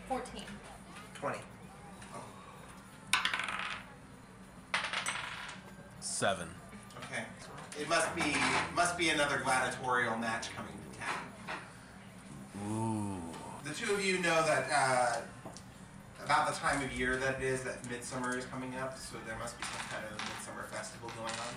14. 0.09 0.43
20. 1.15 1.39
Seven. 6.01 6.49
Okay. 7.05 7.25
It 7.81 7.89
must 7.89 8.15
be 8.17 8.35
must 8.75 8.97
be 8.99 9.11
another 9.11 9.41
gladiatorial 9.45 10.17
match 10.17 10.49
coming 10.57 10.73
to 10.73 10.99
town. 10.99 12.71
Ooh. 12.71 13.21
The 13.65 13.75
two 13.75 13.93
of 13.93 14.05
you 14.05 14.19
know 14.19 14.43
that 14.47 14.69
uh, 14.75 15.17
about 16.29 16.47
the 16.53 16.53
time 16.61 16.83
of 16.85 16.93
year 16.93 17.17
that 17.17 17.37
it 17.41 17.43
is 17.43 17.63
that 17.63 17.83
midsummer 17.91 18.37
is 18.37 18.45
coming 18.47 18.75
up, 18.77 18.99
so 18.99 19.17
there 19.27 19.39
must 19.39 19.57
be 19.57 19.65
some 19.65 19.81
kind 19.89 20.05
of 20.05 20.11
midsummer 20.29 20.65
festival 20.71 21.11
going 21.17 21.31
on 21.33 21.55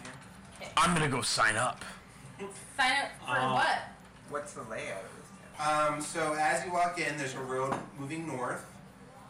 here. 0.61 0.69
I'm 0.77 0.93
gonna 0.93 1.09
go 1.09 1.21
sign 1.21 1.57
up. 1.57 1.83
Sign 2.77 2.91
up 3.03 3.09
for 3.25 3.37
Um, 3.37 3.51
what? 3.53 3.79
What's 4.29 4.53
the 4.53 4.63
layout 4.63 5.03
of 5.03 5.09
this 5.17 5.27
town? 5.59 5.93
Um, 5.95 6.01
so 6.01 6.33
as 6.39 6.63
you 6.65 6.71
walk 6.71 6.97
in, 6.99 7.17
there's 7.17 7.35
a 7.35 7.41
road 7.41 7.77
moving 7.99 8.25
north. 8.25 8.63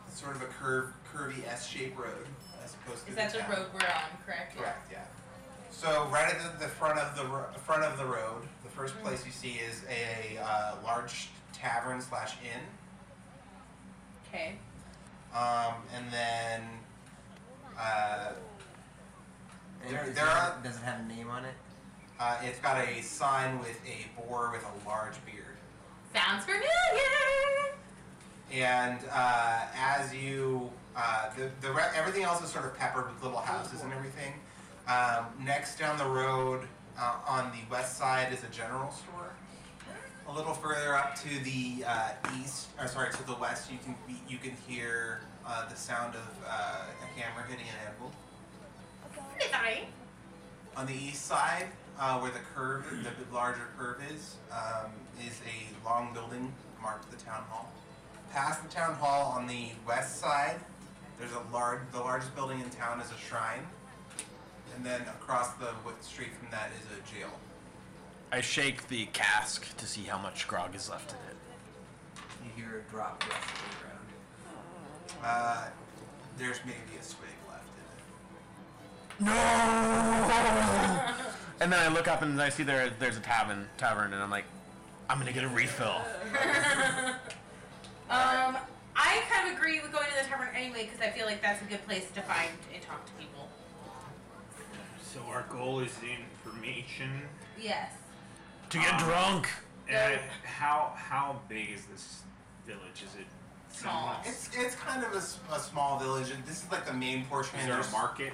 It's 0.07 0.21
sort 0.21 0.35
of 0.35 0.43
a 0.43 0.45
curve, 0.45 0.93
curvy 1.11 1.43
S-shaped 1.47 1.97
road, 1.97 2.27
as 2.63 2.75
opposed 2.75 3.05
to 3.05 3.09
Is 3.09 3.15
that 3.17 3.31
the 3.33 3.39
town. 3.39 3.49
road 3.49 3.65
we're 3.73 3.79
on, 3.79 4.03
correct? 4.23 4.55
Correct. 4.55 4.91
Yeah. 4.91 5.05
So 5.71 6.07
right 6.11 6.31
at 6.35 6.59
the, 6.59 6.65
the 6.65 6.69
front 6.71 6.99
of 6.99 7.17
the 7.17 7.25
ro- 7.25 7.47
front 7.65 7.81
of 7.83 7.97
the 7.97 8.05
road, 8.05 8.43
the 8.63 8.69
first 8.69 8.93
place 9.01 9.25
you 9.25 9.31
see 9.31 9.53
is 9.53 9.83
a 9.89 10.37
uh, 10.37 10.75
large 10.83 11.29
tavern 11.51 11.99
slash 11.99 12.33
inn. 12.43 12.61
Okay. 14.27 14.53
Um, 15.33 15.73
and 15.95 16.11
then 16.11 16.61
uh, 17.79 18.31
There- 19.87 20.05
does, 20.05 20.15
there 20.15 20.25
it 20.25 20.29
are- 20.29 20.35
have, 20.51 20.63
does 20.63 20.75
it 20.77 20.83
have 20.83 20.99
a 20.99 21.03
name 21.03 21.29
on 21.29 21.45
it? 21.45 21.53
uh, 22.19 22.37
it's 22.43 22.59
got 22.59 22.77
a 22.77 23.01
sign 23.01 23.57
with 23.59 23.79
a 23.87 24.05
boar 24.19 24.51
with 24.51 24.63
a 24.63 24.87
large 24.87 25.15
beard. 25.25 25.57
Sounds 26.13 26.43
familiar. 26.43 26.67
And 28.51 28.99
uh, 29.11 29.61
as 29.75 30.13
you, 30.13 30.69
uh, 30.95 31.29
the, 31.37 31.49
the 31.61 31.71
re- 31.73 31.89
everything 31.95 32.23
else 32.23 32.43
is 32.43 32.49
sort 32.51 32.65
of 32.65 32.77
peppered 32.77 33.11
with 33.11 33.23
little 33.23 33.39
houses 33.39 33.81
and 33.81 33.91
everything. 33.93 34.33
Um, 34.87 35.25
next 35.43 35.79
down 35.79 35.97
the 35.97 36.05
road 36.05 36.67
uh, 36.99 37.15
on 37.27 37.51
the 37.51 37.71
west 37.73 37.97
side 37.97 38.31
is 38.33 38.43
a 38.43 38.47
general 38.47 38.91
store. 38.91 39.31
A 40.27 40.33
little 40.33 40.53
further 40.53 40.95
up 40.95 41.15
to 41.15 41.29
the 41.43 41.83
uh, 41.85 42.11
east, 42.39 42.67
or 42.79 42.87
sorry, 42.87 43.11
to 43.11 43.27
the 43.27 43.35
west, 43.35 43.71
you 43.71 43.77
can 43.83 43.95
be, 44.07 44.15
you 44.29 44.37
can 44.37 44.55
hear 44.67 45.21
uh, 45.45 45.67
the 45.67 45.75
sound 45.75 46.15
of 46.15 46.29
uh, 46.47 46.85
a 47.03 47.19
hammer 47.19 47.45
hitting 47.47 47.65
an 47.65 47.91
anvil. 47.91 48.11
On 50.77 50.85
the 50.85 50.93
east 50.93 51.25
side, 51.25 51.67
uh, 51.99 52.19
where 52.19 52.31
the 52.31 52.39
curve, 52.55 52.85
the 53.03 53.35
larger 53.35 53.67
curve 53.77 53.97
is, 54.13 54.35
um, 54.51 54.91
is 55.27 55.41
a 55.45 55.85
long 55.85 56.13
building 56.13 56.53
marked 56.81 57.11
the 57.11 57.17
town 57.17 57.43
hall. 57.49 57.71
Past 58.31 58.63
the 58.63 58.69
town 58.69 58.95
hall 58.95 59.33
on 59.37 59.47
the 59.47 59.69
west 59.85 60.19
side, 60.19 60.59
there's 61.19 61.33
a 61.33 61.53
large, 61.53 61.81
the 61.91 61.99
largest 61.99 62.33
building 62.35 62.61
in 62.61 62.69
town 62.69 63.01
is 63.01 63.11
a 63.11 63.17
shrine, 63.17 63.67
and 64.75 64.85
then 64.85 65.01
across 65.01 65.53
the 65.55 65.73
street 66.01 66.29
from 66.39 66.49
that 66.51 66.69
is 66.79 66.85
a 66.97 67.15
jail. 67.15 67.29
I 68.31 68.39
shake 68.41 68.87
the 68.87 69.07
cask 69.07 69.75
to 69.77 69.85
see 69.85 70.03
how 70.03 70.17
much 70.17 70.47
grog 70.47 70.73
is 70.73 70.89
left 70.89 71.11
in 71.11 71.17
it. 71.29 71.35
You 72.45 72.51
hear 72.63 72.79
a 72.79 72.91
drop 72.91 73.23
rust 73.27 73.41
to 73.41 73.63
the 73.69 73.83
ground. 73.83 74.07
Uh, 75.23 75.67
there's 76.37 76.59
maybe 76.65 76.97
a 76.99 77.03
swig 77.03 77.29
left 77.49 77.67
in 79.19 79.25
it. 79.25 79.29
No! 79.29 79.33
and 81.59 81.71
then 81.71 81.79
I 81.79 81.89
look 81.93 82.07
up 82.07 82.21
and 82.21 82.41
I 82.41 82.49
see 82.49 82.63
there 82.63 82.89
there's 82.99 83.17
a 83.17 83.21
tavern 83.21 83.67
tavern 83.77 84.13
and 84.13 84.23
I'm 84.23 84.31
like, 84.31 84.45
I'm 85.09 85.19
gonna 85.19 85.33
get 85.33 85.43
a 85.43 85.49
refill. 85.49 86.01
Um, 88.11 88.57
I 88.93 89.23
kind 89.29 89.49
of 89.49 89.55
agree 89.55 89.79
with 89.79 89.93
going 89.93 90.05
to 90.05 90.21
the 90.21 90.27
tavern 90.27 90.49
anyway 90.53 90.83
because 90.83 90.99
I 90.99 91.11
feel 91.11 91.25
like 91.25 91.41
that's 91.41 91.61
a 91.61 91.65
good 91.65 91.81
place 91.87 92.11
to 92.11 92.21
find 92.21 92.49
and 92.73 92.83
talk 92.83 93.05
to 93.05 93.11
people. 93.13 93.47
So 95.01 95.21
our 95.29 95.45
goal 95.49 95.79
is 95.79 95.93
the 95.99 96.07
information. 96.11 97.21
Yes. 97.57 97.93
To 98.71 98.77
get 98.77 98.97
drunk. 98.99 99.47
And 99.89 100.19
how 100.43 100.93
how 100.95 101.39
big 101.49 101.69
is 101.71 101.85
this 101.85 102.21
village? 102.65 103.03
Is 103.05 103.15
it 103.19 103.27
Small. 103.73 104.15
It's 104.25 104.49
it's 104.53 104.75
kind 104.75 105.03
of 105.03 105.13
a 105.13 105.59
small 105.59 105.97
village, 105.99 106.29
and 106.29 106.43
this 106.45 106.63
is 106.63 106.71
like 106.71 106.85
the 106.85 106.93
main 106.93 107.25
portion. 107.25 107.59
Is 107.59 107.65
there 107.67 107.79
a 107.79 107.91
market? 107.91 108.33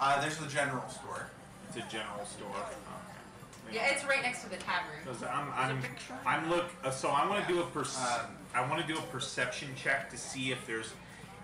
Uh, 0.00 0.20
there's 0.20 0.38
the 0.38 0.46
general 0.46 0.88
store. 0.88 1.28
It's 1.68 1.76
a 1.76 1.80
general 1.90 2.24
store. 2.24 2.48
Okay. 2.48 3.76
Yeah, 3.76 3.88
it's 3.92 4.04
right 4.04 4.22
next 4.22 4.42
to 4.44 4.50
the 4.50 4.56
tavern. 4.56 5.14
So 5.18 5.26
I'm 5.26 5.52
I'm 5.54 5.82
I'm 6.26 6.50
look. 6.50 6.66
Uh, 6.82 6.90
so 6.90 7.08
I 7.08 7.28
want 7.28 7.46
to 7.46 7.52
do 7.52 7.60
a 7.60 7.64
perc- 7.64 8.20
Um, 8.20 8.26
I 8.54 8.66
want 8.68 8.80
to 8.80 8.92
do 8.92 8.98
a 8.98 9.02
perception 9.02 9.68
check 9.76 10.10
to 10.10 10.16
see 10.16 10.52
if 10.52 10.66
there's 10.66 10.92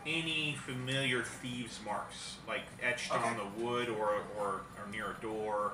any 0.06 0.56
familiar 0.66 1.22
thieves' 1.22 1.78
marks, 1.84 2.36
like 2.48 2.62
etched 2.82 3.12
on 3.12 3.36
the 3.36 3.62
wood 3.64 3.88
or, 3.90 4.16
or 4.38 4.62
or 4.78 4.90
near 4.90 5.16
a 5.18 5.22
door, 5.22 5.72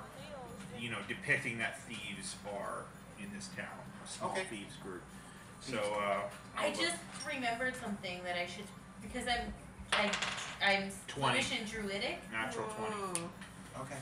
you 0.80 0.90
know, 0.90 0.98
depicting 1.08 1.58
that 1.58 1.78
thieves 1.82 2.36
are 2.56 2.84
in 3.22 3.30
this 3.34 3.48
town, 3.56 3.66
a 4.04 4.08
small 4.08 4.30
Okay. 4.30 4.44
thieves 4.50 4.74
group. 4.82 5.02
So 5.60 5.76
uh, 5.78 6.22
I 6.56 6.64
I'll 6.64 6.70
look- 6.70 6.80
just 6.80 6.96
remembered 7.26 7.74
something 7.76 8.20
that 8.24 8.36
I 8.36 8.46
should 8.46 8.64
because 9.02 9.24
I'm 9.28 9.52
I 9.92 10.10
I'm 10.64 10.90
20. 11.08 11.42
Finnish 11.42 11.58
and 11.60 11.70
druidic. 11.70 12.18
natural 12.32 12.66
twenty. 12.68 13.26
Okay. 13.80 13.96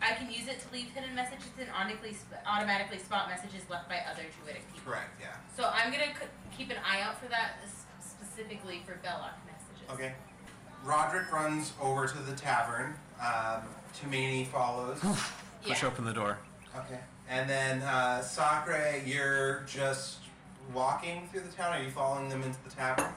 I 0.00 0.12
can 0.14 0.30
use 0.30 0.46
it 0.48 0.60
to 0.60 0.72
leave 0.72 0.88
hidden 0.90 1.14
messages 1.14 1.48
and 1.58 1.68
automatically 1.70 2.12
sp- 2.14 2.38
automatically 2.46 2.98
spot 2.98 3.28
messages 3.28 3.62
left 3.70 3.88
by 3.88 3.98
other 4.10 4.22
druidic 4.38 4.62
people. 4.72 4.92
Correct. 4.92 5.10
Yeah. 5.20 5.34
So 5.56 5.70
I'm 5.74 5.90
gonna 5.90 6.12
c- 6.14 6.26
keep 6.56 6.70
an 6.70 6.76
eye 6.86 7.00
out 7.00 7.18
for 7.20 7.26
that 7.28 7.54
s- 7.64 7.84
specifically 8.00 8.82
for 8.86 8.94
Belloc 9.02 9.32
messages. 9.46 9.90
Okay. 9.92 10.12
Roderick 10.84 11.32
runs 11.32 11.72
over 11.80 12.06
to 12.06 12.18
the 12.18 12.36
tavern. 12.36 12.94
Um, 13.20 13.62
Tumaini 13.98 14.46
follows. 14.46 15.00
Push 15.62 15.82
Yeah. 15.82 15.88
open 15.88 16.04
the 16.04 16.12
door. 16.12 16.38
okay. 16.76 17.00
And 17.28 17.48
then 17.48 17.82
uh, 17.82 18.22
Sakura, 18.22 19.00
you're 19.04 19.60
just 19.66 20.18
walking 20.72 21.28
through 21.30 21.40
the 21.42 21.52
town. 21.52 21.78
Are 21.78 21.82
you 21.82 21.90
following 21.90 22.28
them 22.30 22.42
into 22.42 22.58
the 22.64 22.70
tavern? 22.70 23.12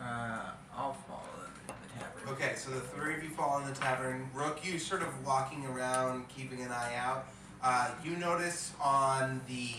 Uh, 0.00 0.50
I'll 0.76 0.92
follow 0.92 1.22
them 1.42 1.52
to 1.68 1.74
the 1.94 1.98
tavern. 2.04 2.34
Okay, 2.34 2.54
so 2.56 2.70
the 2.70 2.80
three 2.80 3.14
of 3.14 3.22
you 3.22 3.30
fall 3.30 3.58
in 3.60 3.66
the 3.66 3.74
tavern. 3.74 4.28
Rook, 4.34 4.60
you 4.64 4.78
sort 4.78 5.00
of 5.02 5.26
walking 5.26 5.64
around, 5.66 6.28
keeping 6.28 6.60
an 6.60 6.70
eye 6.70 6.94
out. 6.96 7.26
Uh, 7.62 7.90
you 8.04 8.16
notice 8.16 8.72
on 8.82 9.40
the 9.48 9.70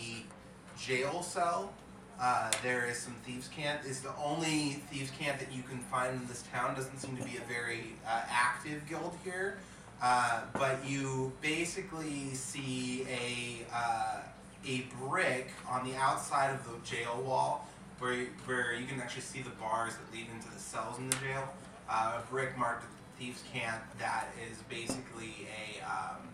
jail 0.80 1.22
cell, 1.22 1.72
uh, 2.20 2.50
there 2.64 2.86
is 2.86 2.98
some 2.98 3.14
thieves' 3.24 3.46
cant. 3.48 3.80
It's 3.84 4.00
the 4.00 4.12
only 4.20 4.82
thieves' 4.90 5.12
cant 5.16 5.38
that 5.38 5.52
you 5.52 5.62
can 5.62 5.78
find 5.78 6.20
in 6.20 6.26
this 6.26 6.42
town. 6.52 6.74
Doesn't 6.74 6.98
seem 6.98 7.16
to 7.16 7.22
be 7.22 7.36
a 7.36 7.48
very 7.52 7.92
uh, 8.04 8.22
active 8.28 8.82
guild 8.88 9.16
here, 9.22 9.58
uh, 10.02 10.42
but 10.52 10.78
you 10.86 11.32
basically 11.40 12.32
see 12.34 13.06
a 13.10 13.66
uh, 13.74 14.20
a 14.66 14.84
brick 15.00 15.50
on 15.68 15.88
the 15.88 15.96
outside 15.96 16.50
of 16.54 16.64
the 16.64 16.86
jail 16.86 17.22
wall 17.24 17.66
where 17.98 18.12
you, 18.12 18.28
where 18.44 18.74
you 18.74 18.86
can 18.86 19.00
actually 19.00 19.22
see 19.22 19.42
the 19.42 19.50
bars 19.50 19.94
that 19.94 20.12
lead 20.16 20.26
into 20.34 20.48
the 20.52 20.60
cells 20.60 20.98
in 20.98 21.08
the 21.10 21.16
jail. 21.16 21.48
Uh, 21.88 22.20
a 22.20 22.30
brick 22.30 22.56
marked 22.56 22.84
thieves' 23.18 23.42
cant 23.52 23.80
that 23.98 24.26
is 24.50 24.58
basically 24.68 25.48
a 25.48 25.84
um, 25.84 26.28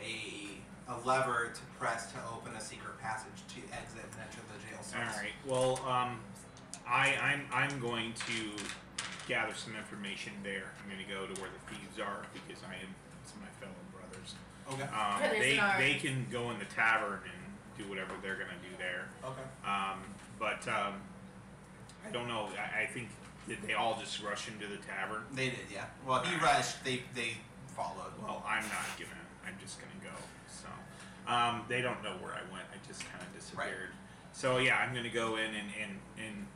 a 0.00 0.58
a 0.90 1.06
lever 1.06 1.52
to 1.54 1.60
press 1.78 2.12
to 2.12 2.18
open 2.34 2.54
a 2.54 2.60
secret 2.60 2.98
passage 3.00 3.30
to 3.48 3.60
exit 3.76 4.04
and 4.04 4.20
enter 4.22 4.40
the 4.52 4.70
jail 4.70 4.82
cells. 4.82 5.16
All 5.16 5.22
right. 5.22 5.32
Well, 5.46 5.80
um, 5.86 6.20
I 6.86 7.14
I'm 7.20 7.46
I'm 7.52 7.80
going 7.80 8.12
to 8.26 8.62
gather 9.28 9.54
some 9.54 9.76
information 9.76 10.32
there. 10.42 10.72
I'm 10.80 10.88
going 10.88 11.04
to 11.04 11.12
go 11.12 11.28
to 11.28 11.40
where 11.40 11.52
the 11.52 11.62
thieves 11.68 12.00
are 12.00 12.24
because 12.32 12.64
I 12.64 12.80
am 12.80 12.90
it's 13.22 13.36
my 13.36 13.52
fellow 13.60 13.76
brothers. 13.92 14.34
Okay. 14.72 14.88
Um, 14.88 15.20
Brothers 15.20 15.38
they 15.38 15.52
in 15.52 15.60
arms. 15.60 15.78
they 15.78 15.94
can 15.94 16.26
go 16.32 16.50
in 16.50 16.58
the 16.58 16.64
tavern 16.72 17.20
and 17.22 17.40
do 17.76 17.84
whatever 17.88 18.16
they're 18.24 18.40
going 18.40 18.48
to 18.48 18.64
do 18.64 18.74
there. 18.80 19.12
Okay. 19.22 19.46
Um, 19.68 20.00
but 20.40 20.64
um, 20.66 20.96
I 22.02 22.10
don't 22.10 22.26
know. 22.26 22.48
I, 22.56 22.82
I 22.82 22.86
think 22.86 23.08
did 23.46 23.60
they 23.62 23.74
all 23.74 24.00
just 24.00 24.22
rush 24.24 24.48
into 24.48 24.66
the 24.66 24.80
tavern? 24.80 25.22
They 25.32 25.52
did, 25.52 25.68
yeah. 25.72 25.84
Well, 26.06 26.20
he 26.24 26.34
rushed. 26.40 26.82
They 26.84 27.02
they 27.14 27.36
followed. 27.76 28.16
Well, 28.22 28.42
I'm 28.48 28.64
not 28.64 28.88
gonna. 28.96 29.24
I'm 29.46 29.56
just 29.60 29.78
gonna 29.78 30.00
go. 30.00 30.16
So 30.48 30.68
um, 31.30 31.64
they 31.68 31.80
don't 31.80 32.02
know 32.02 32.16
where 32.20 32.32
I 32.32 32.44
went. 32.52 32.64
I 32.72 32.76
just 32.86 33.04
kind 33.10 33.22
of 33.22 33.34
disappeared. 33.36 33.92
So 34.32 34.58
yeah, 34.58 34.76
I'm 34.76 34.94
gonna 34.94 35.08
go 35.08 35.36
in 35.36 35.52
and 35.52 35.68
and, 35.80 35.92
and 36.18 36.46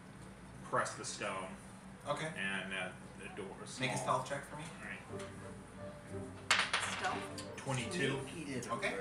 press 0.69 0.93
the 0.93 1.05
stone 1.05 1.53
Okay. 2.09 2.27
and 2.37 2.73
uh, 2.73 2.89
the 3.21 3.29
door. 3.41 3.51
is 3.65 3.79
Make 3.81 3.91
a 3.93 3.99
small. 3.99 4.25
stealth 4.25 4.29
check 4.29 4.43
for 4.51 4.57
me. 4.57 4.63
All 4.83 4.89
right. 4.91 5.23
Stealth. 6.99 7.57
Twenty-two. 7.57 8.17
Okay. 8.73 8.93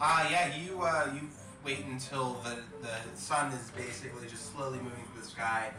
Uh, 0.00 0.26
yeah, 0.30 0.56
you 0.56 0.82
uh, 0.82 1.10
you 1.14 1.28
wait 1.64 1.84
until 1.86 2.34
the 2.44 2.58
the 2.82 2.96
sun 3.18 3.52
is 3.52 3.70
basically 3.70 4.26
just 4.28 4.52
slowly 4.54 4.78
moving 4.78 5.04
through 5.12 5.22
the 5.22 5.26
sky 5.28 5.70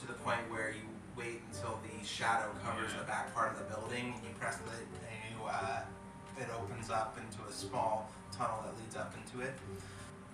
to 0.00 0.06
the 0.06 0.14
point 0.14 0.38
where 0.50 0.70
you 0.70 0.82
wait 1.16 1.42
until 1.52 1.78
the 1.82 2.06
shadow 2.06 2.48
covers 2.64 2.90
Yeah. 2.92 3.00
the 3.00 3.06
back 3.06 3.34
part 3.34 3.52
of 3.52 3.58
the 3.58 3.64
building. 3.74 4.14
And 4.16 4.24
you 4.24 4.30
press 4.40 4.56
the 4.56 4.70
and 4.70 5.20
you 5.30 5.46
uh, 5.46 5.80
it 6.38 6.48
opens 6.58 6.88
up 6.90 7.18
into 7.18 7.46
a 7.48 7.52
small 7.52 8.10
tunnel 8.36 8.62
that 8.64 8.74
leads 8.82 8.96
up 8.96 9.14
into 9.16 9.44
it. 9.46 9.52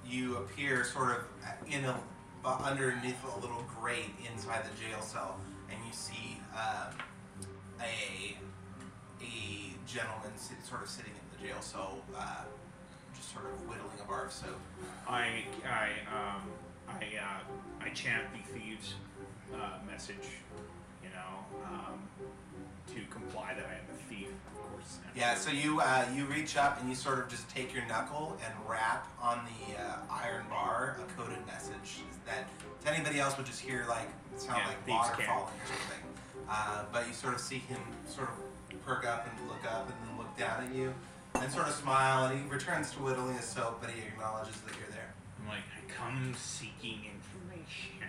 You 0.08 0.36
appear 0.36 0.84
sort 0.84 1.10
of 1.10 1.24
in 1.68 1.84
a 1.84 1.98
uh, 2.44 2.58
underneath 2.62 3.16
a 3.36 3.40
little 3.40 3.64
grate 3.80 4.14
inside 4.32 4.62
the 4.64 4.70
jail 4.80 5.00
cell, 5.02 5.36
and 5.70 5.78
you 5.86 5.92
see 5.92 6.40
um, 6.54 6.94
a 7.80 8.36
a 9.20 9.72
gentleman 9.86 10.32
sit, 10.36 10.56
sort 10.64 10.82
of 10.82 10.88
sitting 10.88 11.12
in 11.12 11.26
the 11.40 11.46
jail 11.48 11.60
cell, 11.60 11.98
uh, 12.16 12.44
just 13.14 13.32
sort 13.32 13.46
of 13.46 13.52
whittling 13.68 14.00
a 14.02 14.08
bar 14.08 14.26
of 14.26 14.32
soap. 14.32 14.60
I 15.08 15.44
I 15.66 15.90
um 16.12 16.42
I 16.88 17.04
uh, 17.18 17.84
I 17.84 17.88
chant 17.90 18.24
the 18.32 18.52
thieves' 18.52 18.94
uh, 19.54 19.78
message. 19.90 20.16
Course. 24.88 25.12
Yeah, 25.16 25.34
so 25.34 25.50
you 25.50 25.80
uh, 25.80 26.06
you 26.14 26.24
reach 26.26 26.56
up 26.56 26.80
and 26.80 26.88
you 26.88 26.94
sort 26.94 27.18
of 27.18 27.28
just 27.28 27.48
take 27.50 27.74
your 27.74 27.84
knuckle 27.86 28.36
and 28.44 28.54
rap 28.68 29.06
on 29.20 29.40
the 29.44 29.80
uh, 29.80 29.96
iron 30.10 30.44
bar 30.48 30.98
a 31.02 31.20
coded 31.20 31.44
message 31.46 32.00
that 32.26 32.48
to 32.84 32.92
anybody 32.94 33.20
else 33.20 33.36
would 33.36 33.46
just 33.46 33.60
hear 33.60 33.84
like 33.88 34.08
sound 34.36 34.60
Yeah, 34.62 34.68
like 34.68 34.88
water 34.88 35.14
can't. 35.16 35.28
falling 35.28 35.54
or 35.54 35.66
something. 35.66 36.04
Uh, 36.48 36.84
but 36.92 37.06
you 37.06 37.12
sort 37.12 37.34
of 37.34 37.40
see 37.40 37.58
him 37.58 37.80
sort 38.08 38.28
of 38.30 38.84
perk 38.86 39.06
up 39.06 39.26
and 39.28 39.48
look 39.48 39.64
up 39.70 39.88
and 39.88 39.96
then 40.08 40.16
look 40.18 40.34
down 40.38 40.64
at 40.64 40.74
you 40.74 40.94
and 41.34 41.52
sort 41.52 41.66
of 41.68 41.74
smile 41.74 42.26
and 42.26 42.40
he 42.40 42.48
returns 42.48 42.90
to 42.92 42.98
whittling 43.00 43.36
his 43.36 43.44
soap, 43.44 43.78
but 43.82 43.90
he 43.90 44.00
acknowledges 44.02 44.56
that 44.62 44.74
you're 44.78 44.88
there. 44.90 45.12
I'm 45.42 45.48
like, 45.48 45.64
I 45.76 45.80
come 45.92 46.32
seeking 46.38 47.04
information. 47.12 48.08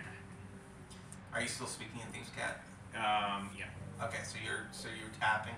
Are 1.34 1.40
you 1.42 1.48
still 1.48 1.66
speaking 1.66 2.00
in 2.04 2.12
Thieves' 2.12 2.30
Cant? 2.36 2.56
Um, 2.96 3.50
yeah. 3.56 3.66
Okay, 4.04 4.18
so 4.24 4.36
you're 4.44 4.66
so 4.72 4.88
you're 4.88 5.12
tapping. 5.20 5.54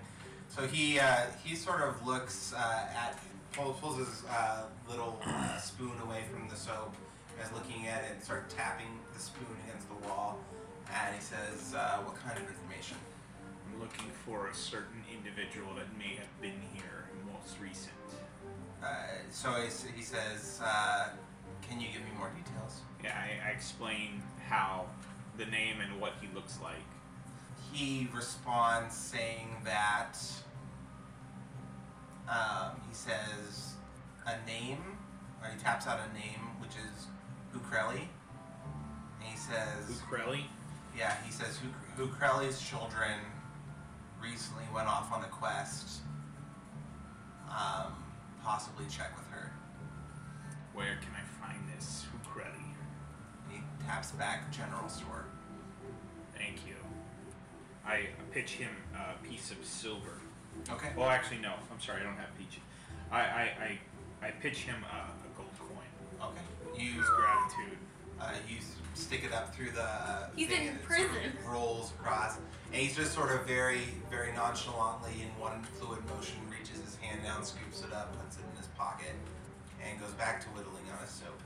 So 0.55 0.67
he 0.67 1.01
uh, 1.01 1.23
he 1.43 1.57
sort 1.57 1.81
of 1.81 2.07
looks 2.07 2.53
uh, 2.53 2.87
at 2.95 3.19
pulls, 3.53 3.81
pulls 3.81 3.97
his 3.97 4.23
uh, 4.31 4.65
little 4.87 5.19
uh, 5.25 5.57
spoon 5.57 5.93
away 6.05 6.25
from 6.31 6.47
the 6.51 6.57
soap, 6.57 6.95
and 7.39 7.47
is 7.47 7.53
looking 7.55 7.87
at 7.87 8.05
it 8.05 8.11
and 8.13 8.23
start 8.23 8.51
tapping 8.51 9.01
the 9.15 9.19
spoon 9.19 9.47
against 9.67 9.89
the 9.89 10.07
wall, 10.07 10.39
and 10.93 11.15
he 11.15 11.23
says, 11.23 11.75
uh, 11.75 12.01
"What 12.05 12.17
kind 12.17 12.37
of 12.37 12.47
information?" 12.47 12.99
I'm 13.73 13.81
looking 13.81 14.11
for 14.27 14.49
a 14.49 14.55
certain 14.55 15.03
individual 15.11 15.75
that 15.77 15.89
may 15.97 16.17
have 16.17 16.29
been 16.43 16.61
here 16.75 17.09
most 17.33 17.57
recent. 17.59 17.97
Uh, 18.85 19.25
so 19.31 19.53
he, 19.53 19.71
he 19.97 20.03
says, 20.03 20.61
uh, 20.63 21.09
"Can 21.63 21.81
you 21.81 21.89
give 21.89 22.03
me 22.03 22.13
more 22.19 22.29
details?" 22.29 22.83
Yeah, 23.03 23.17
I, 23.17 23.49
I 23.49 23.53
explain 23.53 24.23
how 24.47 24.85
the 25.39 25.47
name 25.47 25.81
and 25.81 25.99
what 25.99 26.13
he 26.21 26.29
looks 26.35 26.59
like. 26.63 26.92
He 27.73 28.09
responds 28.15 28.95
saying 28.95 29.49
that 29.65 30.19
um, 32.29 32.81
he 32.87 32.95
says 32.95 33.75
a 34.27 34.47
name, 34.47 34.79
or 35.43 35.49
he 35.51 35.59
taps 35.59 35.87
out 35.87 35.99
a 35.99 36.15
name, 36.15 36.41
which 36.61 36.73
is 36.73 37.07
Hucrele. 37.55 37.99
And 38.01 39.25
he 39.25 39.37
says, 39.37 40.01
Hucrele? 40.03 40.43
yeah, 40.97 41.17
he 41.25 41.33
says 41.33 41.59
Uk- 41.65 41.99
Hucrele's 41.99 42.61
children 42.63 43.19
recently 44.23 44.65
went 44.75 44.87
off 44.89 45.11
on 45.13 45.25
a 45.25 45.29
quest. 45.29 46.01
Um, 47.51 47.93
possibly 48.45 48.85
check 48.91 49.17
with 49.17 49.27
her. 49.31 49.53
Where 50.75 50.99
can 51.01 51.13
I 51.17 51.25
find 51.47 51.61
this 51.75 52.07
Hucrele? 52.13 52.47
He 53.51 53.61
taps 53.87 54.13
back 54.13 54.53
general 54.53 54.89
store. 54.89 55.25
Thank 56.37 56.67
you. 56.67 56.82
I 57.87 58.07
pitch 58.33 58.53
him 58.53 58.71
a 58.95 59.27
piece 59.27 59.51
of 59.51 59.65
silver. 59.65 60.21
Okay. 60.71 60.91
Oh, 60.97 61.05
actually, 61.09 61.39
no. 61.39 61.53
I'm 61.73 61.81
sorry, 61.81 62.01
I 62.01 62.05
don't 62.05 62.17
have 62.17 62.37
peach. 62.39 62.59
I 63.11 63.21
I, 63.21 63.79
I, 64.23 64.27
I 64.27 64.31
pitch 64.31 64.59
him 64.61 64.77
a, 64.85 64.97
a 64.97 65.37
gold 65.37 65.49
coin. 65.59 66.29
Okay. 66.29 66.83
You 66.85 66.93
Use 66.99 67.07
gratitude. 67.17 67.79
Uh, 68.21 68.31
you 68.49 68.57
stick 68.95 69.25
it 69.25 69.33
up 69.33 69.55
through 69.55 69.71
the 69.71 69.83
uh, 69.83 70.29
He's 70.37 70.49
thing 70.49 70.63
in 70.63 70.69
and 70.69 70.77
it 70.79 70.87
sort 70.87 71.01
of 71.01 71.11
prison. 71.11 71.33
rolls 71.49 71.93
across, 71.99 72.37
and 72.73 72.81
he's 72.81 72.95
just 72.95 73.13
sort 73.13 73.33
of 73.33 73.45
very, 73.47 73.81
very 74.11 74.33
nonchalantly 74.33 75.23
in 75.23 75.29
one 75.43 75.63
fluid 75.81 75.99
motion 76.07 76.37
reaches 76.49 76.79
his 76.85 76.95
hand 76.97 77.23
down, 77.25 77.43
scoops 77.45 77.83
it 77.83 77.93
up, 77.93 78.15
puts 78.23 78.37
it 78.37 78.45
in 78.49 78.57
his 78.57 78.69
pocket, 78.79 79.15
and 79.83 79.99
goes 80.01 80.13
back 80.13 80.41
to 80.43 80.47
whittling 80.51 80.85
on 80.93 80.99
his 81.03 81.11
soap. 81.11 81.41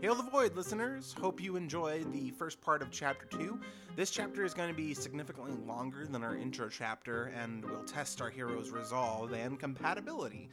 Hail 0.00 0.14
the 0.14 0.22
Void, 0.22 0.56
listeners! 0.56 1.14
Hope 1.20 1.42
you 1.42 1.56
enjoyed 1.56 2.10
the 2.10 2.30
first 2.30 2.58
part 2.62 2.80
of 2.80 2.90
Chapter 2.90 3.26
2. 3.36 3.60
This 3.96 4.10
chapter 4.10 4.46
is 4.46 4.54
going 4.54 4.70
to 4.70 4.74
be 4.74 4.94
significantly 4.94 5.52
longer 5.66 6.06
than 6.06 6.24
our 6.24 6.34
intro 6.34 6.70
chapter 6.70 7.24
and 7.38 7.62
we'll 7.66 7.84
test 7.84 8.22
our 8.22 8.30
hero's 8.30 8.70
resolve 8.70 9.34
and 9.34 9.60
compatibility. 9.60 10.48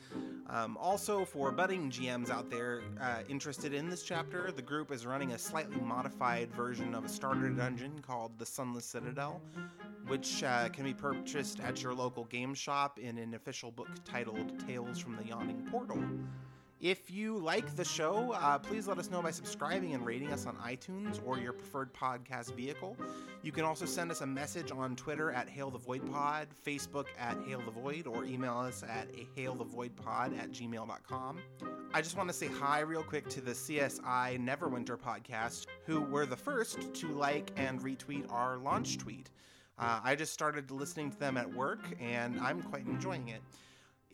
Um, 0.50 0.76
also, 0.76 1.24
for 1.24 1.54
budding 1.54 1.90
GMs 1.90 2.30
out 2.30 2.50
there 2.50 2.82
uh, 3.00 3.20
interested 3.30 3.74
in 3.74 3.90
this 3.90 4.04
chapter, 4.04 4.52
the 4.52 4.62
group 4.62 4.92
is 4.92 5.06
running 5.06 5.32
a 5.32 5.38
slightly 5.38 5.80
modified 5.80 6.52
version 6.52 6.94
of 6.94 7.06
a 7.06 7.10
starter 7.10 7.50
dungeon 7.50 8.00
called 8.06 8.38
the 8.38 8.46
Sunless 8.46 8.84
Citadel, 8.84 9.40
which 10.08 10.44
uh, 10.44 10.68
can 10.68 10.84
be 10.84 10.94
purchased 10.94 11.62
at 11.62 11.82
your 11.82 11.94
local 11.94 12.26
game 12.26 12.54
shop 12.54 13.00
in 13.00 13.18
an 13.18 13.34
official 13.34 13.72
book 13.72 13.88
titled 14.04 14.60
Tales 14.68 15.00
from 15.00 15.16
the 15.16 15.24
Yawning 15.24 15.66
Portal. 15.72 16.04
If 16.80 17.10
you 17.10 17.40
like 17.40 17.76
the 17.76 17.84
show, 17.84 18.34
uh, 18.34 18.60
please 18.60 18.88
let 18.88 19.00
us 19.00 19.10
know 19.10 19.20
by 19.24 19.32
subscribing 19.32 19.96
and 19.96 20.06
rating 20.06 20.32
us 20.32 20.46
on 20.46 20.56
iTunes 20.58 21.20
or 21.26 21.40
your 21.40 21.54
preferred 21.54 21.92
podcast 21.92 22.54
vehicle. 22.54 22.96
You 23.42 23.52
can 23.52 23.66
also 23.66 23.86
send 23.86 24.12
us 24.12 24.22
a 24.22 24.28
message 24.28 24.72
on 24.72 24.96
Twitter 24.96 25.32
at 25.32 25.50
Hail 25.50 25.72
the 25.72 25.80
Void 25.80 26.12
Pod, 26.12 26.50
Facebook 26.64 27.08
at 27.18 27.36
Hail 27.48 27.62
the 27.62 27.72
Void, 27.72 28.06
or 28.06 28.26
email 28.26 28.60
us 28.60 28.84
at 28.84 29.08
hailthevoidpod 29.36 30.38
at 30.38 30.52
gmail.com. 30.52 31.40
I 31.96 32.02
just 32.02 32.16
want 32.16 32.30
to 32.30 32.34
say 32.34 32.46
hi 32.48 32.82
real 32.82 33.04
quick 33.04 33.28
to 33.30 33.42
the 33.42 33.52
CSI 33.52 34.38
Neverwinter 34.40 35.00
podcast, 35.00 35.66
who 35.88 36.02
were 36.02 36.28
the 36.28 36.38
first 36.38 36.94
to 36.94 37.08
like 37.08 37.52
and 37.58 37.82
retweet 37.82 38.32
our 38.32 38.58
launch 38.58 39.00
tweet. 39.00 39.32
Uh, 39.80 40.00
I 40.04 40.14
just 40.14 40.32
started 40.32 40.70
listening 40.70 41.10
to 41.10 41.18
them 41.18 41.38
at 41.38 41.52
work, 41.52 41.80
and 42.00 42.40
I'm 42.40 42.62
quite 42.62 42.86
enjoying 42.86 43.30
it. 43.30 43.42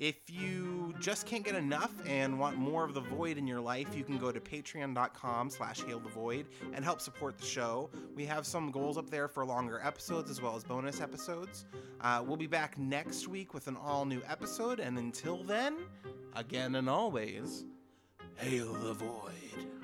If 0.04 0.30
you 0.30 0.94
just 1.00 1.26
can't 1.26 1.46
get 1.46 1.56
enough 1.56 1.94
and 2.06 2.38
want 2.38 2.58
more 2.58 2.84
of 2.84 2.94
the 2.94 3.00
void 3.00 3.38
in 3.38 3.48
your 3.48 3.62
life, 3.62 3.96
you 3.96 4.04
can 4.04 4.18
go 4.18 4.34
to 4.34 4.40
patreon.com 4.42 5.50
slash 5.50 5.82
hail 5.84 6.02
the 6.02 6.10
void 6.10 6.48
and 6.74 6.84
help 6.84 7.00
support 7.00 7.38
the 7.38 7.46
show. 7.46 7.90
We 8.14 8.26
have 8.26 8.46
some 8.46 8.70
goals 8.70 8.98
up 8.98 9.10
there 9.10 9.30
for 9.30 9.46
longer 9.46 9.80
episodes 9.82 10.30
as 10.30 10.42
well 10.42 10.58
as 10.58 10.66
bonus 10.66 11.00
episodes. 11.00 11.64
Uh, 12.02 12.22
we'll 12.28 12.36
be 12.36 12.48
back 12.48 12.78
next 12.78 13.30
week 13.30 13.54
with 13.54 13.70
an 13.70 13.78
all 13.78 14.04
new 14.04 14.22
episode, 14.28 14.82
and 14.82 14.98
until 14.98 15.42
then, 15.42 15.78
again 16.36 16.76
and 16.76 16.90
always, 16.90 17.64
hail 18.36 18.74
the 18.74 18.92
void. 18.92 19.83